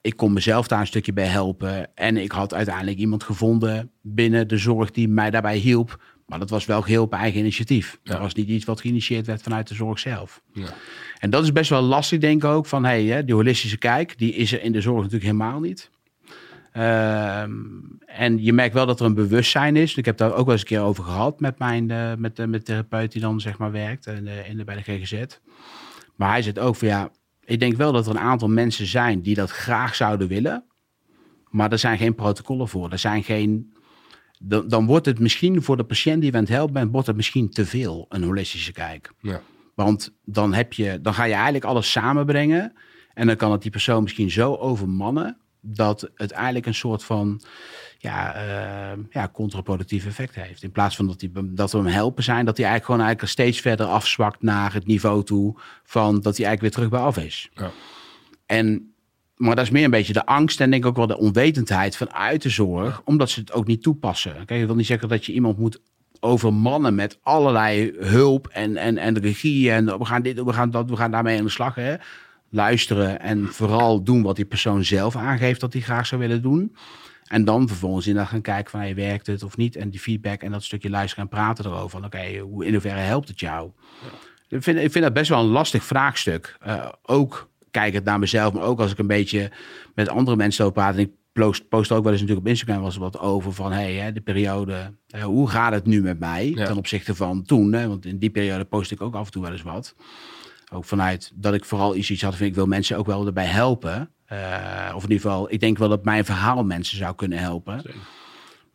[0.01, 1.97] ik kon mezelf daar een stukje bij helpen.
[1.97, 6.51] En ik had uiteindelijk iemand gevonden binnen de zorg die mij daarbij hielp maar dat
[6.51, 7.99] was wel geheel op eigen initiatief.
[8.03, 8.13] Ja.
[8.13, 10.43] Dat was niet iets wat geïnitieerd werd vanuit de zorg zelf.
[10.53, 10.69] Ja.
[11.19, 12.67] En dat is best wel lastig, denk ik ook.
[12.67, 15.91] Van hey, die holistische kijk, die is er in de zorg natuurlijk helemaal niet.
[16.77, 19.97] Um, en je merkt wel dat er een bewustzijn is.
[19.97, 22.47] Ik heb daar ook wel eens een keer over gehad met mijn uh, met, uh,
[22.47, 25.25] met therapeut die dan zeg maar werkt in de, in de, bij de GGZ.
[26.17, 27.11] Maar hij zegt ook van ja,
[27.45, 30.65] ik denk wel dat er een aantal mensen zijn die dat graag zouden willen.
[31.49, 32.91] Maar er zijn geen protocollen voor.
[32.91, 33.73] Er zijn geen.
[34.43, 37.07] Dan, dan wordt het misschien voor de patiënt die je aan het helpen bent, wordt
[37.07, 39.13] het misschien te veel een holistische kijk.
[39.21, 39.43] Ja.
[39.75, 42.73] Want dan, heb je, dan ga je eigenlijk alles samenbrengen.
[43.15, 47.41] En dan kan het die persoon misschien zo overmannen dat het eigenlijk een soort van
[47.99, 50.63] ja, uh, ja, contraproductief effect heeft.
[50.63, 53.33] In plaats van dat, die, dat we hem helpen zijn, dat hij eigenlijk gewoon eigenlijk
[53.33, 57.17] steeds verder afzwakt naar het niveau toe van dat hij eigenlijk weer terug bij af
[57.25, 57.51] is.
[57.55, 57.71] Ja.
[58.47, 58.90] En,
[59.41, 61.97] maar dat is meer een beetje de angst en denk ik ook wel de onwetendheid
[61.97, 64.45] vanuit de zorg, omdat ze het ook niet toepassen.
[64.47, 65.81] Kijk, je wil niet zeggen dat je iemand moet
[66.21, 70.91] overmannen met allerlei hulp en, en, en regie en we gaan dit, we gaan dat,
[70.91, 71.75] we gaan daarmee aan de slag.
[71.75, 71.95] Hè?
[72.51, 76.77] luisteren en vooral doen wat die persoon zelf aangeeft dat hij graag zou willen doen.
[77.25, 79.77] En dan vervolgens in gaan kijken van, hey, werkt het of niet?
[79.77, 81.91] En die feedback en dat stukje luisteren en praten erover.
[81.91, 83.71] Van, oké, hoe in hoeverre helpt het jou?
[84.49, 86.57] Ik, vind, ik vind dat best wel een lastig vraagstuk.
[86.67, 89.51] Uh, ook kijkend naar mezelf, maar ook als ik een beetje
[89.95, 90.95] met andere mensen over praat.
[90.95, 93.95] En ik post, post ook wel eens natuurlijk op Instagram was wat over van, hey,
[93.95, 96.53] hè, de periode, uh, hoe gaat het nu met mij?
[96.55, 97.89] Ten opzichte van toen, hè?
[97.89, 99.95] want in die periode post ik ook af en toe wel eens wat.
[100.73, 104.11] Ook vanuit dat ik vooral iets had, vind ik wil mensen ook wel erbij helpen.
[104.33, 107.81] Uh, of in ieder geval, ik denk wel dat mijn verhaal mensen zou kunnen helpen.
[107.81, 108.01] Zeker.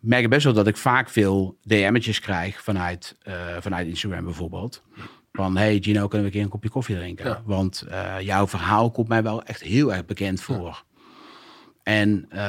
[0.05, 4.83] Ik merk best wel dat ik vaak veel DM'tjes krijg vanuit, uh, vanuit Instagram bijvoorbeeld.
[5.35, 7.41] Van, hey Gino, kunnen we een keer een kopje koffie drinken?
[7.45, 10.83] Want uh, jouw verhaal komt mij wel echt heel erg bekend voor.
[11.85, 12.39] En uh,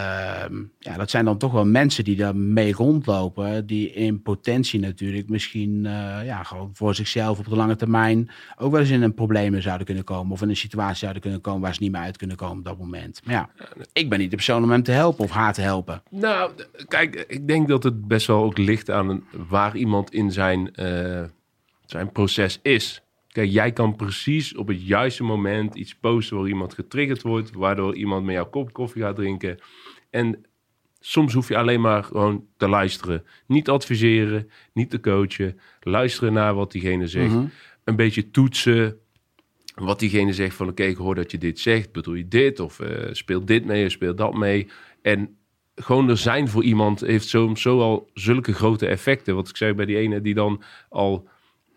[0.79, 5.85] ja, dat zijn dan toch wel mensen die daarmee rondlopen, die in potentie natuurlijk misschien
[5.85, 9.63] uh, ja, gewoon voor zichzelf op de lange termijn ook wel eens in een problemen
[9.63, 10.33] zouden kunnen komen.
[10.33, 12.65] Of in een situatie zouden kunnen komen waar ze niet meer uit kunnen komen op
[12.65, 13.21] dat moment.
[13.25, 13.49] Maar ja,
[13.93, 16.03] ik ben niet de persoon om hem te helpen of haar te helpen.
[16.11, 16.51] Nou,
[16.89, 21.23] kijk, ik denk dat het best wel ook ligt aan waar iemand in zijn, uh,
[21.87, 23.03] zijn proces is.
[23.29, 27.95] Kijk, jij kan precies op het juiste moment iets posten waar iemand getriggerd wordt, waardoor
[27.95, 29.59] iemand met jouw kop koffie gaat drinken.
[30.11, 30.45] En
[31.01, 33.25] soms hoef je alleen maar gewoon te luisteren.
[33.47, 35.61] Niet adviseren, niet te coachen.
[35.81, 37.33] Luisteren naar wat diegene zegt.
[37.33, 37.47] Mhm.
[37.85, 38.99] Een beetje toetsen
[39.75, 41.93] wat diegene zegt van oké, ik hoor dat je dit zegt.
[41.93, 42.61] Bedoel je dit?
[42.61, 44.69] Of uh, speel dit mee of speel dat mee?
[45.03, 45.37] En
[45.75, 49.35] gewoon er zijn voor iemand heeft soms zo al zulke grote effecten.
[49.35, 51.29] Wat ik zei bij die ene die dan al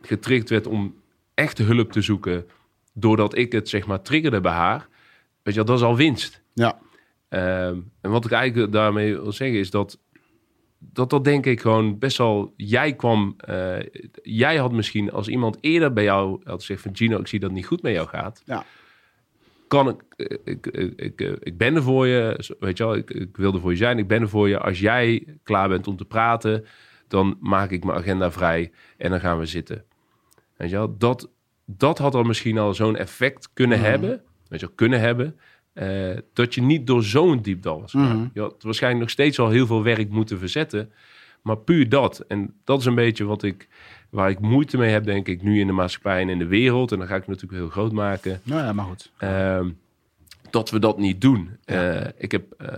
[0.02, 0.96] getriggerd werd om
[1.34, 2.46] echte hulp te zoeken
[2.94, 4.88] doordat ik het zeg maar triggerde bij haar,
[5.44, 6.42] weet je, dat is al winst.
[6.54, 6.80] Ja.
[7.30, 10.00] Ehm, en wat ik eigenlijk daarmee wil zeggen is dat
[10.80, 12.54] dat dat denk ik gewoon best wel.
[12.56, 13.78] Jij kwam, uh,
[14.22, 17.50] jij had misschien als iemand eerder bij jou had gezegd van Gino, ik zie dat
[17.50, 18.42] het niet goed met jou gaat.
[18.46, 18.66] Ja.
[19.68, 23.38] Kan ik, ik, ik, ik, ik ben er voor je, weet je wel, ik, ik
[23.38, 24.60] wil er voor je zijn, ik ben er voor je.
[24.60, 26.66] Als jij klaar bent om te praten,
[27.08, 29.84] dan maak ik mijn agenda vrij en dan gaan we zitten.
[30.60, 31.30] Weet je wel, dat,
[31.66, 33.90] dat had al misschien al zo'n effect kunnen mhm.
[33.90, 34.10] hebben,
[34.48, 35.40] weet je wel, kunnen hebben,
[35.74, 37.94] uh, dat je niet door zo'n diepdal was.
[37.94, 40.92] Mm Je had waarschijnlijk nog steeds al heel veel werk moeten verzetten,
[41.42, 42.20] maar puur dat.
[42.28, 43.68] En dat is een beetje wat ik,
[44.10, 46.92] waar ik moeite mee heb, denk ik, nu in de maatschappij en in de wereld.
[46.92, 48.42] En dan ga ik natuurlijk heel groot maken.
[48.44, 49.12] Nou ja, maar goed.
[49.24, 49.66] Uh,
[50.50, 51.50] dat we dat niet doen.
[51.66, 52.02] Ja.
[52.02, 52.70] Uh, ik heb, uh,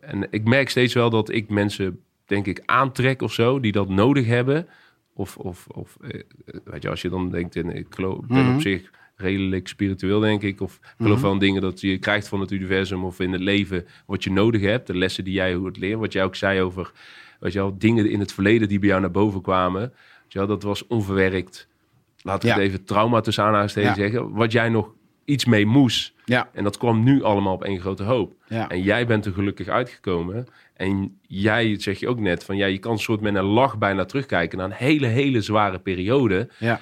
[0.00, 3.88] en ik merk steeds wel dat ik mensen, denk ik, aantrek of zo, die dat
[3.88, 4.66] nodig hebben.
[5.14, 6.20] Of, of, of eh,
[6.64, 8.60] weet je, als je dan denkt, in, ik geloof, ben op mhm.
[8.60, 10.60] zich redelijk spiritueel, denk ik.
[10.60, 13.40] Of ik geloof mm wel dingen dat je krijgt van het universum of in het
[13.40, 14.86] leven wat je nodig hebt.
[14.86, 15.98] De lessen die jij hoort leren.
[15.98, 16.92] Wat jij ook zei over
[17.42, 19.80] weet je wel, dingen in het verleden die bij jou naar boven kwamen.
[19.80, 21.68] Weet je wel, dat was onverwerkt.
[22.22, 24.02] Laten we het even trauma tussen aanhalingstekens ja.
[24.02, 24.32] zeggen.
[24.32, 24.94] Wat jij nog
[25.24, 26.12] iets mee moest.
[26.24, 26.48] Ja.
[26.52, 28.34] En dat kwam nu allemaal op één grote hoop.
[28.46, 28.68] Ja.
[28.68, 30.46] En jij bent er gelukkig uitgekomen.
[30.74, 33.78] En jij, zeg je ook net, van ja, je kan een soort met een lach
[33.78, 36.48] bijna terugkijken naar een hele, hele zware periode.
[36.58, 36.80] Ja.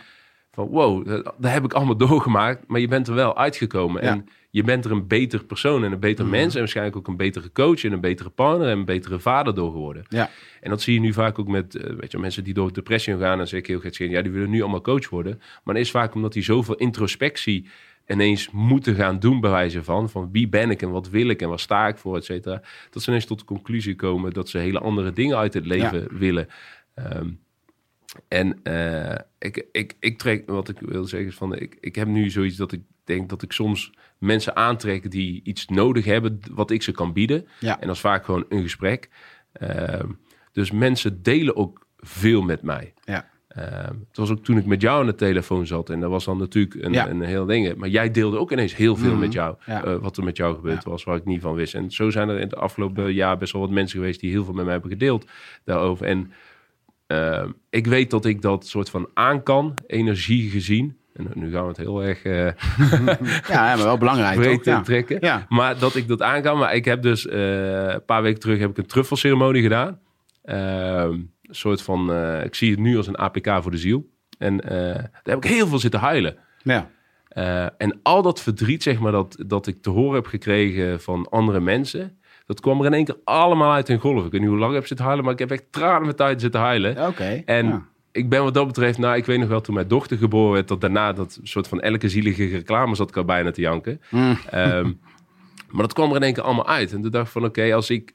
[0.53, 1.07] Van wow,
[1.39, 4.03] dat, heb ik allemaal doorgemaakt, maar je bent er wel uitgekomen.
[4.03, 6.35] En je bent er een beter persoon en een beter mhm.
[6.35, 6.55] mens.
[6.55, 9.71] En waarschijnlijk ook een betere coach en een betere partner en een betere vader door
[9.71, 10.05] geworden.
[10.09, 10.31] Ja.
[10.61, 13.19] En dat zie je nu vaak ook met uh, weet je, mensen die door depressie
[13.19, 13.41] gaan.
[13.41, 15.41] En zeg ik heel gek, ja, die willen nu allemaal coach worden.
[15.65, 17.69] Maar dat is vaak omdat die zoveel introspectie
[18.11, 21.43] ineens moeten gaan doen bij wijze van, van wie ben ik en wat wil ik
[21.43, 22.63] en waar sta ik voor, et cetera.
[22.91, 26.19] Dat ze ineens tot de conclusie komen dat ze hele andere dingen uit het leven
[26.19, 26.49] willen.
[26.95, 27.41] Um,
[28.29, 32.09] en uh, ik, ik, ik trek, wat ik wil zeggen is van, ik, ik heb
[32.09, 36.71] nu zoiets dat ik denk dat ik soms mensen aantrek die iets nodig hebben wat
[36.71, 37.49] ik ze kan bieden.
[37.61, 37.81] Ja.
[37.81, 39.09] En dat is vaak gewoon een gesprek.
[39.63, 40.01] Uh,
[40.53, 42.95] dus mensen delen ook veel met mij.
[43.05, 43.30] Ja.
[43.51, 45.91] Ehm, het was ook toen ik met jou aan de telefoon zat.
[45.91, 47.09] En dat was dan natuurlijk een, Ja.
[47.09, 47.75] een heel ding.
[47.77, 49.21] Maar jij deelde ook ineens heel veel Mhm.
[49.21, 49.57] met jou.
[49.67, 49.85] Ja.
[49.85, 51.75] eh, wat er met jou gebeurd was, waar ik niet van wist.
[51.75, 54.45] En zo zijn er in het afgelopen jaar best wel wat mensen geweest die heel
[54.45, 55.27] veel met mij hebben gedeeld
[55.65, 56.07] daarover.
[56.07, 56.33] En
[57.07, 60.97] ehm, ik weet dat ik dat soort van aan kan, energie gezien.
[61.15, 62.47] En nu gaan we het heel erg eh
[63.49, 64.83] Ja, maar wel belangrijk breed toch?
[64.85, 65.17] Trekken.
[65.21, 65.47] Ja.
[65.49, 66.59] Maar dat ik dat aan kan.
[66.59, 69.99] Maar ik heb dus eh, een paar weken terug heb ik een truffelceremonie gedaan.
[70.45, 71.19] Ehm,
[71.51, 74.09] een soort van, eh, ik zie het nu als een APK voor de ziel.
[74.39, 76.37] En eh, daar heb ik heel veel zitten huilen.
[76.63, 76.91] Ja.
[77.29, 81.29] Eh, en al dat verdriet, zeg maar, dat, dat ik te horen heb gekregen van
[81.31, 84.25] andere mensen, dat kwam er in één keer allemaal uit in golf.
[84.25, 86.17] Ik weet niet hoe lang ik heb zitten huilen, maar ik heb echt tranen met
[86.17, 87.07] tijd zitten huilen.
[87.07, 87.43] Oké.
[87.45, 87.87] En Ja.
[88.13, 90.69] ik ben wat dat betreft, nou, ik weet nog wel toen mijn dochter geboren werd,
[90.69, 94.01] dat daarna dat soort van elke zielige reclame zat ik al bijna te janken.
[94.11, 94.39] Mm.
[94.51, 94.85] Ehm,
[95.73, 96.93] maar dat kwam er in één keer allemaal uit.
[96.93, 98.15] En toen dacht ik van, oké, als ik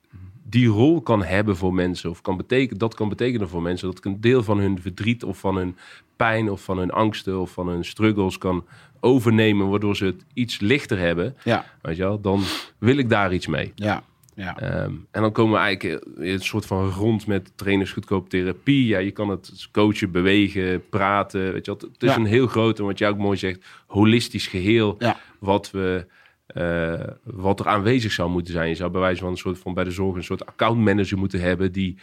[0.49, 3.97] die rol kan hebben voor mensen, of kan betekenen, dat kan betekenen voor mensen, dat
[3.97, 5.75] ik een deel van hun verdriet of van hun
[6.15, 8.65] pijn of van hun angsten of van hun struggles kan
[8.99, 11.65] overnemen, waardoor ze het iets lichter hebben, Ja.
[11.81, 12.41] weet je wel, dan
[12.77, 13.71] wil ik daar iets mee.
[13.75, 14.03] Ja.
[14.35, 14.57] Ja.
[14.59, 18.87] Ehm, en dan komen we eigenlijk in een soort van rond met trainers goedkoop therapie.
[18.87, 21.53] Ja, je kan het coachen, bewegen, praten.
[21.53, 21.81] Weet je wat?
[21.81, 22.15] Het is Ja.
[22.17, 24.95] een heel groot en wat jij ook mooi zegt, holistisch geheel.
[24.99, 25.17] Ja.
[25.39, 26.05] Wat, we,
[26.45, 26.93] eh,
[27.23, 28.69] wat er aanwezig zou moeten zijn.
[28.69, 31.39] Je zou bij wijze van een soort van bij de zorg een soort accountmanager moeten
[31.39, 31.97] hebben die.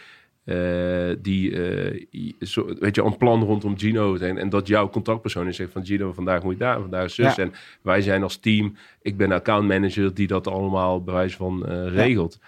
[0.45, 2.01] eh, die eh,
[2.41, 5.85] zo, weet je, een plan rondom Gino en, en dat jouw contactpersoon is zegt van
[5.85, 7.35] Gino, vandaag moet je daar, vandaag zus.
[7.35, 7.43] Ja.
[7.43, 12.39] En wij zijn als team, ik ben accountmanager die dat allemaal bij wijze van regelt.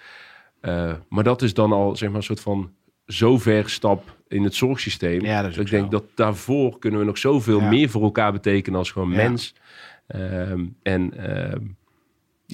[1.08, 2.72] Maar dat is dan al zeg maar een soort van
[3.06, 5.24] zover stap in het zorgsysteem.
[5.24, 5.90] Ja, dat is ook ik denk zo.
[5.90, 9.54] dat daarvoor kunnen we nog zoveel meer voor elkaar betekenen als gewoon mens.
[10.06, 11.60] Ehm, en ehm,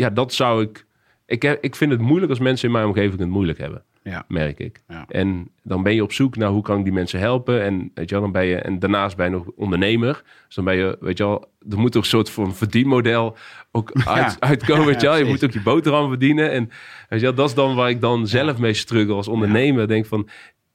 [0.00, 0.86] ja, dat zou ik.
[1.26, 4.24] Ik, heb, ik vind het moeilijk als mensen in mijn omgeving het moeilijk hebben, Ja.
[4.28, 4.82] merk ik.
[4.88, 5.04] Ja.
[5.08, 7.62] En dan ben je op zoek naar hoe kan ik die mensen helpen.
[7.62, 10.22] En, weet je wel, dan ben je, en daarnaast ben je nog ondernemer.
[10.46, 13.36] Dus dan ben je, weet je wel, er moet toch een soort van verdienmodel
[13.72, 14.86] ook uit, uitkomen.
[14.86, 15.16] Weet je, wel.
[15.16, 16.50] je moet ook je boterham verdienen.
[16.50, 16.70] En
[17.08, 19.88] weet je wel, dat is dan waar ik dan zelf mee struggle als ondernemer.
[19.88, 20.28] Denk van,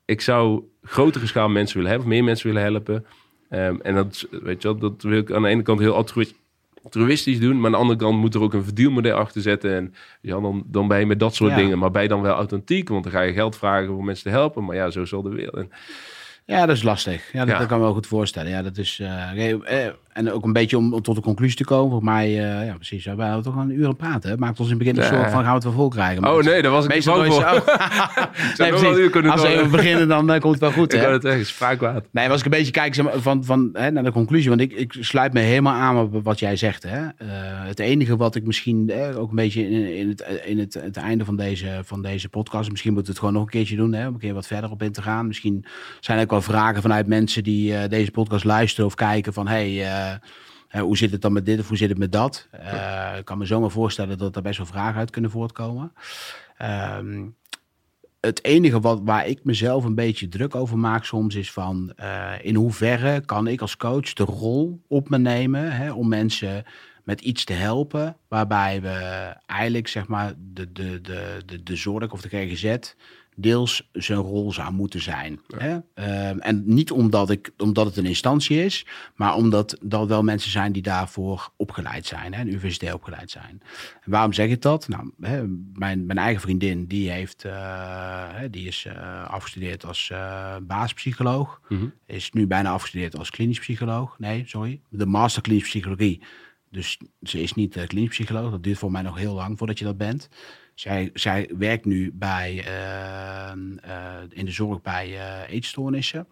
[0.05, 3.05] ik zou grotere schaal mensen willen hebben, meer mensen willen helpen.
[3.49, 6.37] Ehm, en dat, weet je wel, dat wil ik aan de ene kant heel altruïstisch
[6.85, 7.55] altruïstisch doen.
[7.55, 9.75] Maar aan de andere kant moet er ook een verdienmodel achter zetten.
[9.75, 11.57] En ja, dan, dan ben je met dat soort Ja.
[11.57, 11.79] dingen.
[11.79, 12.89] Maar ben je dan wel authentiek?
[12.89, 14.65] Want dan ga je geld vragen om mensen te helpen.
[14.65, 15.55] Maar ja, zo zal de wereld.
[15.55, 15.71] En,
[16.45, 17.31] Ja, dat is lastig.
[17.31, 17.57] Ja, dat, Ja.
[17.57, 18.51] dat kan ik me wel goed voorstellen.
[18.51, 19.51] Ja, dat is, eh,
[19.85, 21.89] eh, en ook een beetje om, tot een conclusie te komen.
[21.89, 23.05] Volgens mij, eh, ja, precies.
[23.05, 24.29] We hebben toch een uur aan praten.
[24.29, 24.37] hè.
[24.37, 26.21] Maakt ons in het begin een soort van, gaan we het wel vol krijgen?
[26.21, 27.43] Maar oh nee, daar was ik niet Meestal bang voor.
[28.57, 29.09] nee, precies.
[29.09, 30.93] kunnen Als we even beginnen, dan eh, komt het wel goed.
[30.93, 31.11] Ik Hè?
[31.11, 32.01] het echt spraakwater.
[32.01, 34.49] Nee, maar als ik een beetje kijk zeg maar, van, van, hè, naar de conclusie,
[34.49, 36.83] want ik, ik sluit me helemaal aan op wat jij zegt.
[36.83, 36.99] Hè.
[36.99, 37.27] Eh,
[37.67, 41.25] het enige wat ik misschien ook een beetje in, in, het, in het, het einde
[41.25, 44.07] van deze, van deze podcast, misschien moeten we het gewoon nog een keertje doen, hè,
[44.07, 45.27] om een keer wat verder op in te gaan.
[45.27, 45.65] Misschien
[45.99, 49.83] zijn er ook wel vragen vanuit mensen die deze podcast luisteren of kijken van, hey,
[50.75, 52.47] eh, hoe zit het dan met dit of hoe zit het met dat?
[52.51, 55.93] Eh, ik kan me zomaar voorstellen dat er best wel vragen uit kunnen voortkomen.
[56.57, 57.25] Ehm,
[58.19, 62.31] het enige wat, waar ik mezelf een beetje druk over maak soms is van eh,
[62.41, 66.63] in hoeverre kan ik als coach de rol op me nemen hè, om mensen
[67.03, 68.89] met iets te helpen waarbij we
[69.45, 72.77] eigenlijk zeg maar de, de, de, de, de zorg of de GGZ
[73.35, 75.39] deels zijn rol zou moeten zijn.
[75.57, 75.77] Hè?
[75.93, 80.51] Ehm, en niet omdat, ik, omdat het een instantie is, maar omdat dat wel mensen
[80.51, 83.61] zijn die daarvoor opgeleid zijn, hè, universitair opgeleid zijn.
[84.01, 84.87] En waarom zeg ik dat?
[84.87, 87.53] Nou, hè, mijn, mijn eigen vriendin, die, heeft, eh,
[88.31, 91.61] hè, die is eh, afgestudeerd als eh basispsycholoog.
[92.05, 94.19] Is nu bijna afgestudeerd als klinisch psycholoog.
[94.19, 94.81] Nee, sorry.
[94.89, 96.21] De master klinisch psychologie.
[96.71, 98.51] Dus ze is niet klinisch psycholoog.
[98.51, 100.29] Dat duurt voor mij nog heel lang voordat je dat bent.
[100.75, 103.57] Zij, zij werkt nu bij, eh, eh,
[104.29, 106.27] in de zorg bij eh eetstoornissen.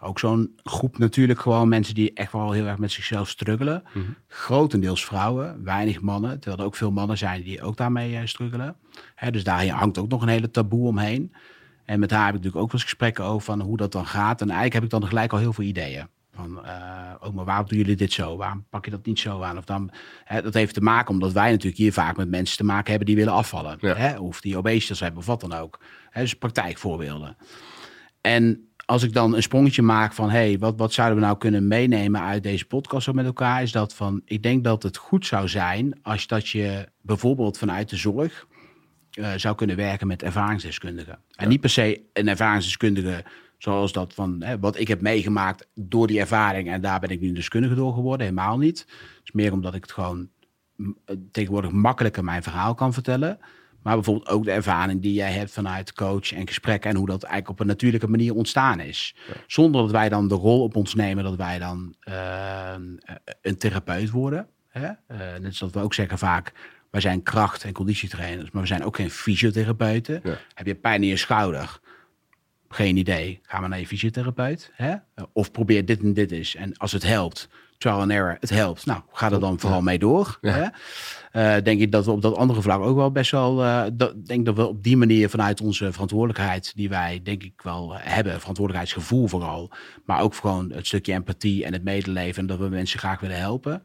[0.00, 3.82] Ook zo'n groep natuurlijk gewoon mensen die echt wel heel erg met zichzelf struggelen.
[4.28, 6.40] Grotendeels vrouwen, weinig mannen.
[6.40, 8.76] Terwijl er ook veel mannen zijn die ook daarmee eh, struggelen.
[9.14, 11.32] Hè, dus daar hangt ook nog een hele taboe omheen.
[11.84, 14.06] En met haar heb ik natuurlijk ook wel eens gesprekken over van hoe dat dan
[14.06, 14.40] gaat.
[14.40, 16.06] En eigenlijk heb ik dan gelijk al heel veel ideeën.
[16.36, 16.58] Van,
[17.20, 18.36] ook maar waarom doen jullie dit zo?
[18.36, 19.58] Waarom pak je dat niet zo aan?
[19.58, 19.90] Of dan,
[20.24, 23.06] hè, dat heeft te maken omdat wij natuurlijk hier vaak met mensen te maken hebben
[23.06, 23.76] die willen afvallen.
[23.80, 23.94] Ja.
[23.94, 24.18] Hè?
[24.18, 25.80] Of die obesitas hebben of wat dan ook.
[26.10, 27.36] Hè, dus praktijkvoorbeelden.
[28.20, 31.68] En als ik dan een sprongetje maak van, hey, wat, wat zouden we nou kunnen
[31.68, 35.48] meenemen uit deze podcast met elkaar, is dat van, ik denk dat het goed zou
[35.48, 38.46] zijn als dat je bijvoorbeeld vanuit de zorg
[39.10, 41.18] eh, zou kunnen werken met ervaringsdeskundigen.
[41.30, 43.24] En niet per se een ervaringsdeskundige
[43.66, 47.20] zoals dat van hè, wat ik heb meegemaakt door die ervaring en daar ben ik
[47.20, 48.78] nu deskundige door geworden, helemaal niet.
[48.78, 50.28] Het is meer omdat ik het gewoon
[50.76, 53.38] eh, tegenwoordig makkelijker mijn verhaal kan vertellen.
[53.82, 56.90] Maar bijvoorbeeld ook de ervaring die jij hebt vanuit coach en gesprekken.
[56.90, 59.16] En hoe dat eigenlijk op een natuurlijke manier ontstaan is.
[59.46, 62.74] Zonder dat wij dan de rol op ons nemen dat wij dan uh,
[63.42, 64.48] een therapeut worden.
[64.68, 64.86] Hè?
[64.86, 66.52] Uh, net zoals we ook zeggen vaak,
[66.90, 68.50] wij zijn kracht- en conditietrainers.
[68.50, 70.22] Maar we zijn ook geen fysiotherapeuten.
[70.54, 71.80] Heb je pijn in je schouder?
[72.68, 73.40] Geen idee.
[73.42, 74.70] Ga maar naar je fysiotherapeut.
[74.74, 74.94] Hè?
[75.32, 76.54] Of probeer dit en dit eens.
[76.54, 77.48] En als het helpt,
[77.78, 78.86] trial and error, het helpt.
[78.86, 80.38] Nou, ga er dan vooral mee door.
[80.40, 80.62] Hè?
[81.32, 83.64] Uh, denk ik dat we op dat andere vlak ook wel best wel.
[83.64, 87.62] Uh, dat, denk dat we op die manier vanuit onze verantwoordelijkheid, die wij denk ik
[87.62, 89.70] wel hebben, verantwoordelijkheidsgevoel vooral,
[90.04, 93.38] maar ook gewoon het stukje empathie en het medeleven, en dat we mensen graag willen
[93.38, 93.82] helpen.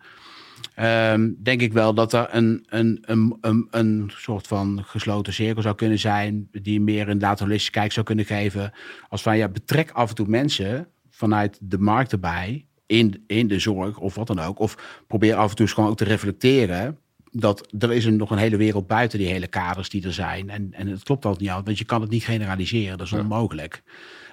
[0.84, 5.62] Um, denk ik wel dat er een, een, een, een, een soort van gesloten cirkel
[5.62, 8.72] zou kunnen zijn, die meer een holistische kijk zou kunnen geven.
[9.10, 13.60] Als van ja, betrek af en toe mensen vanuit de markt erbij in, in de
[13.60, 14.60] zorg of wat dan ook.
[14.60, 16.98] Of probeer af en toe gewoon ook te reflecteren
[17.32, 20.50] dat er is een, nog een hele wereld buiten die hele kaders die er zijn.
[20.50, 22.98] En, en het klopt altijd niet altijd, want je kan het niet generaliseren.
[22.98, 23.84] Dat is onmogelijk.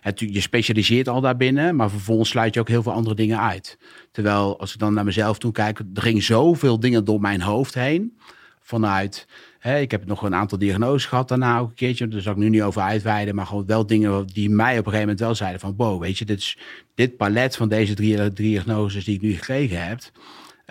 [0.01, 3.79] Het, je specialiseert al daarbinnen, maar vervolgens sluit je ook heel veel andere dingen uit.
[4.13, 7.75] Terwijl als ik dan naar mezelf toe kijk, er ging zoveel dingen door mijn hoofd
[7.75, 8.19] heen.
[8.61, 9.27] Vanuit,
[9.59, 12.09] hè, ik heb nog een aantal diagnoses gehad daarna ook een keertje.
[12.09, 14.93] Daar zal ik nu niet over uitweiden, maar gewoon wel dingen die mij op een
[14.93, 16.59] gegeven moment wel zeiden van, wow, weet je, dit, is,
[16.95, 20.01] dit palet van deze drie diagnoses die ik nu gekregen heb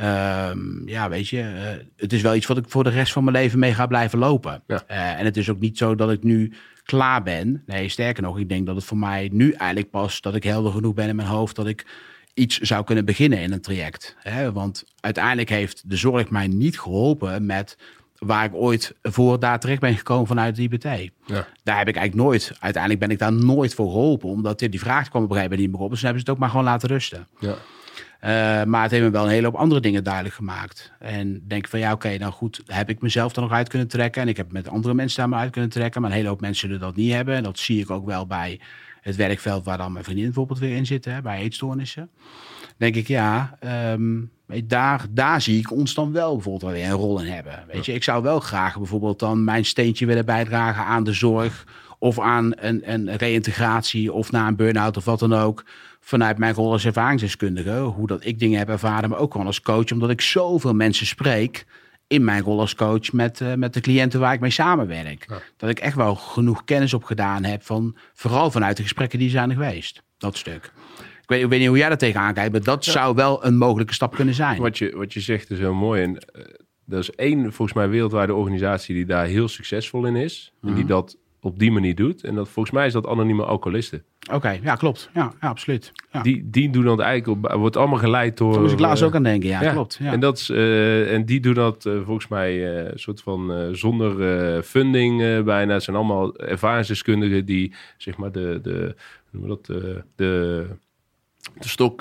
[0.01, 3.23] Um, ja, weet je, uh, het is wel iets wat ik voor de rest van
[3.23, 4.63] mijn leven mee ga blijven lopen.
[4.67, 4.83] Ja.
[4.91, 6.53] Uh, en het is ook niet zo dat ik nu
[6.87, 7.63] klaar ben.
[7.65, 10.71] Nee, sterker nog, ik denk dat het voor mij nu eigenlijk pas dat ik helder
[10.71, 11.85] genoeg ben in mijn hoofd dat ik
[12.33, 14.15] iets zou kunnen beginnen in een traject.
[14.19, 14.51] Hè?
[14.51, 17.77] Want uiteindelijk heeft de zorg mij niet geholpen met
[18.17, 20.83] waar ik ooit voor daar terecht ben gekomen vanuit de IBT.
[21.25, 21.47] Ja.
[21.63, 25.09] Daar heb ik eigenlijk nooit, uiteindelijk ben ik daar nooit voor geholpen, omdat die vraag
[25.09, 25.89] kwam op een gegeven moment niet meer op.
[25.89, 27.27] Dus hebben ze het ook maar gewoon laten rusten.
[27.39, 27.55] Ja.
[28.23, 30.91] Uh, maar het heeft me wel een hele hoop andere dingen duidelijk gemaakt.
[30.99, 33.87] En denk van ja, oké, okay, nou goed, heb ik mezelf er nog uit kunnen
[33.87, 34.21] trekken.
[34.21, 36.01] En ik heb met andere mensen daar maar uit kunnen trekken.
[36.01, 37.35] Maar een hele hoop mensen zullen dat niet hebben.
[37.35, 38.59] En dat zie ik ook wel bij
[39.01, 42.09] het werkveld waar dan mijn vriendin bijvoorbeeld weer in zit, hè, bij eetstoornissen.
[42.77, 43.57] Denk ik, ja,
[43.91, 44.31] um,
[44.63, 47.63] daar, daar zie ik ons dan wel bijvoorbeeld weer een rol in hebben.
[47.71, 51.65] Weet je, ik zou wel graag bijvoorbeeld dan mijn steentje willen bijdragen aan de zorg
[51.99, 55.63] of aan een, een reïntegratie of na een burn-out of wat dan ook
[55.99, 59.61] vanuit mijn rol als ervaringsdeskundige, hoe dat ik dingen heb ervaren, maar ook gewoon als
[59.61, 61.65] coach, omdat ik zoveel mensen spreek
[62.07, 65.25] in mijn rol als coach met, uh, met de cliënten waar ik mee samenwerk.
[65.57, 69.51] Dat ik echt wel genoeg kennis opgedaan heb, van, vooral vanuit de gesprekken die zijn
[69.51, 70.03] geweest.
[70.17, 70.71] Dat stuk.
[71.21, 73.57] Ik weet, ik weet niet hoe jij daar tegenaan kijkt, maar dat zou wel een
[73.57, 74.61] mogelijke stap kunnen zijn.
[74.61, 76.01] Wat je, wat je zegt is heel mooi.
[76.01, 76.43] En uh,
[76.89, 80.53] er is één, volgens mij, wereldwijde organisatie die daar heel succesvol in is.
[80.61, 80.87] En die mhm.
[80.87, 81.17] dat
[81.47, 82.23] op die manier doet.
[82.23, 84.03] En dat volgens mij is dat anonieme alcoholisten.
[84.31, 85.09] Oké, ja, klopt.
[85.13, 85.91] Ja, ja absoluut.
[86.11, 86.21] Ja.
[86.21, 88.51] Die, die doen dat eigenlijk op, wordt allemaal geleid door.
[88.51, 89.97] Daar moest ik laatst ook aan denken, ja, klopt.
[90.01, 90.11] Ja.
[90.11, 94.63] En, dat is, uh, en die doen dat uh, volgens mij uh, soort van zonder
[94.63, 95.73] funding bijna.
[95.73, 98.95] Het zijn allemaal ervaringsdeskundigen die zeg maar de, de,
[99.31, 100.65] noem dat, de, de,
[101.59, 101.99] de stok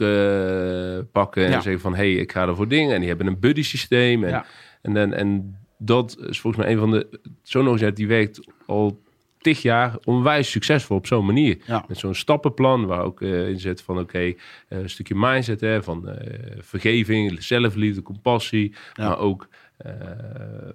[1.13, 2.95] pakken en zeggen van hé, hey, ik ga er voor dingen.
[2.95, 4.25] En die hebben een buddy systeem.
[4.25, 4.45] En,
[4.83, 7.21] en, en, en dat is volgens mij een van de.
[7.43, 9.05] Zo'n organisatie die werkt al
[9.47, 11.59] tig jaar onwijs succesvol op zo'n manier.
[11.89, 14.35] Met zo'n stappenplan waar ook uh, in zit van oké, eh,
[14.69, 16.15] een stukje mindset hè, van uh,
[16.59, 19.49] vergeving, zelfliefde, compassie, maar ook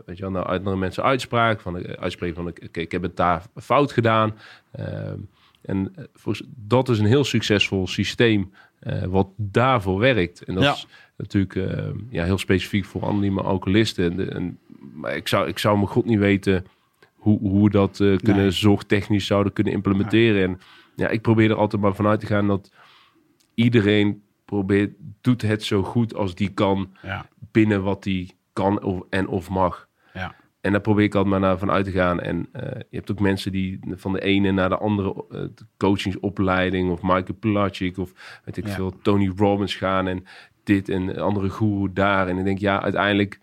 [0.06, 3.44] weet je wel, nou, andere mensen uitspraak van uitspreken van oké, ik heb het daar
[3.56, 4.38] fout gedaan.
[4.72, 5.18] Ehm,
[5.62, 8.52] en volgens, dat is een heel succesvol systeem
[9.08, 10.44] wat daarvoor werkt.
[10.44, 11.56] En dat is natuurlijk
[12.10, 14.20] ja, heel specifiek voor anonieme alcoholisten.
[14.20, 14.58] En, en,
[14.94, 16.66] maar ik zou, ik zou me god niet weten
[17.22, 18.52] hoe, hoe we dat uh, kunnen nee.
[18.52, 20.44] zorgtechnisch zouden kunnen implementeren.
[20.50, 20.60] En
[20.96, 22.72] ja, ik probeer er altijd maar vanuit te gaan dat
[23.54, 24.92] iedereen probeert,
[25.22, 27.26] doet het zo goed als die kan ja.
[27.52, 29.88] binnen wat die kan of, en of mag.
[30.14, 30.36] Ja.
[30.62, 32.20] En daar probeer ik altijd maar naar vanuit te gaan.
[32.20, 35.42] En uh, je hebt ook mensen die van de ene naar de andere uh,
[35.78, 38.74] coachingsopleiding of Michael Pilacic of weet ik ja.
[38.74, 40.26] veel, Tony Robbins gaan en
[40.64, 42.28] dit en andere guru daar.
[42.28, 43.40] En ik denk, ja, uiteindelijk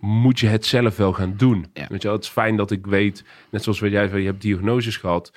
[0.00, 1.66] moet je het zelf wel gaan doen.
[1.72, 1.86] Ja.
[1.88, 4.26] Weet je wel, het is fijn dat ik weet, net zoals wat jij zei, je
[4.26, 5.32] hebt diagnoses gehad.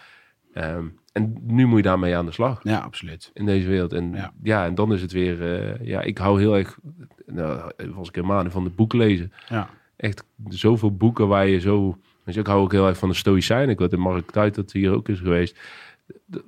[0.53, 2.59] Um, en nu moet je daarmee aan de slag.
[2.63, 3.31] Ja, absoluut.
[3.33, 3.93] In deze wereld.
[3.93, 6.79] En ja, ja en dan is het weer, uh, ja, ik hou heel erg,
[7.25, 9.33] nou, was ik helemaal van de boeken lezen.
[9.49, 9.69] Ja.
[9.95, 13.15] Echt zoveel boeken waar je zo, weet je, ik hou ook heel erg van de
[13.15, 13.69] Stoïcijn.
[13.69, 15.59] Ik weet de Mark Tuit dat hier ook is geweest.
[16.25, 16.43] De,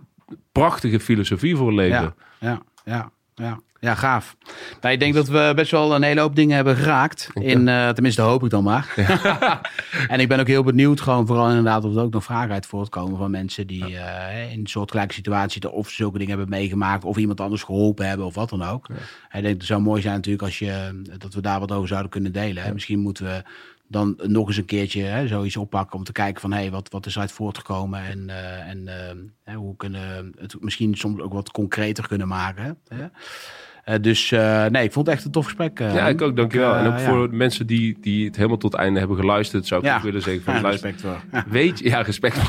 [0.51, 2.01] prachtige filosofie voor leven.
[2.01, 3.11] Ja, ja, ja.
[3.36, 3.59] ja.
[3.86, 4.36] Ja, gaaf.
[4.81, 7.29] Nou, ik denk dat we best wel een hele hoop dingen hebben geraakt.
[7.33, 8.93] In, uh, tenminste, hoop ik dan maar.
[10.07, 12.65] en ik ben ook heel benieuwd, gewoon vooral inderdaad, of er ook nog vragen uit
[12.65, 14.31] voortkomen van mensen die ja.
[14.31, 18.25] uh, in een soortgelijke situatie of zulke dingen hebben meegemaakt, of iemand anders geholpen hebben,
[18.25, 18.88] of wat dan ook.
[18.88, 19.38] Ja.
[19.38, 22.11] Ik denk het zou mooi zijn natuurlijk als je, dat we daar wat over zouden
[22.11, 22.73] kunnen delen.
[22.73, 23.43] Misschien moeten we
[23.88, 26.89] dan nog eens een keertje hè, zoiets oppakken om te kijken van hé, hey, wat,
[26.91, 28.89] wat is uit voortgekomen en, uh, en
[29.45, 32.77] uh, hoe kunnen het misschien soms ook wat concreter kunnen maken.
[32.88, 33.05] Hè?
[33.89, 34.29] Uh, dus
[34.69, 35.79] nee, ik vond het echt een tof gesprek.
[35.79, 36.75] ja, ik ook, dankjewel.
[36.75, 39.93] en ook voor mensen die, die het helemaal tot het einde hebben geluisterd, zou ik
[39.93, 40.43] ook willen zeggen.
[40.43, 41.49] Van, ja, luister, respect.
[41.49, 42.39] Weet je, ja, respect.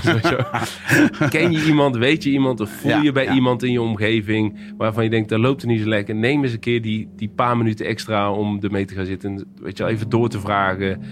[1.28, 5.04] Ken je iemand, weet je iemand of voel je bij iemand in je omgeving waarvan
[5.04, 6.14] je denkt, dat loopt er niet zo lekker.
[6.14, 9.30] Neem eens een keer die, die paar minuten extra om ermee te gaan zitten.
[9.30, 11.02] En, weet je wel, even door te vragen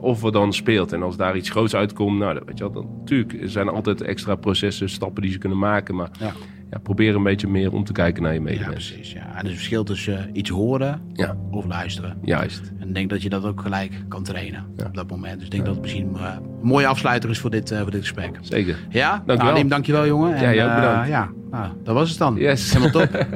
[0.00, 0.92] of er dan speelt.
[0.92, 4.02] En als daar iets groots uitkomt, nou, weet je wel, dan natuurlijk er zijn altijd
[4.02, 5.94] extra processen, stappen die ze kunnen maken.
[5.94, 6.32] Maar ja.
[6.70, 8.92] Ja probeer een beetje meer om te kijken naar je medemensen.
[8.92, 9.12] Ja, precies.
[9.12, 9.34] Ja.
[9.34, 11.36] En er is verschil tussen iets horen ja.
[11.50, 12.18] of luisteren.
[12.22, 12.72] Juist.
[12.78, 15.34] En ik denk dat je dat ook gelijk kan trainen op dat moment.
[15.34, 17.90] Dus ik denk dat het misschien uh, een mooie afsluiter is voor dit, uh, voor
[17.90, 18.38] dit gesprek.
[18.40, 18.78] Zeker.
[18.88, 19.10] Ja?
[19.10, 19.44] Dankjewel.
[19.44, 20.30] Nou, Lim, dankjewel jongen.
[20.30, 21.04] Ja, jij ook bedankt.
[21.04, 22.36] Uh, ja, nou, dat was het dan.
[22.36, 22.72] Yes.
[22.72, 23.08] Helemaal top.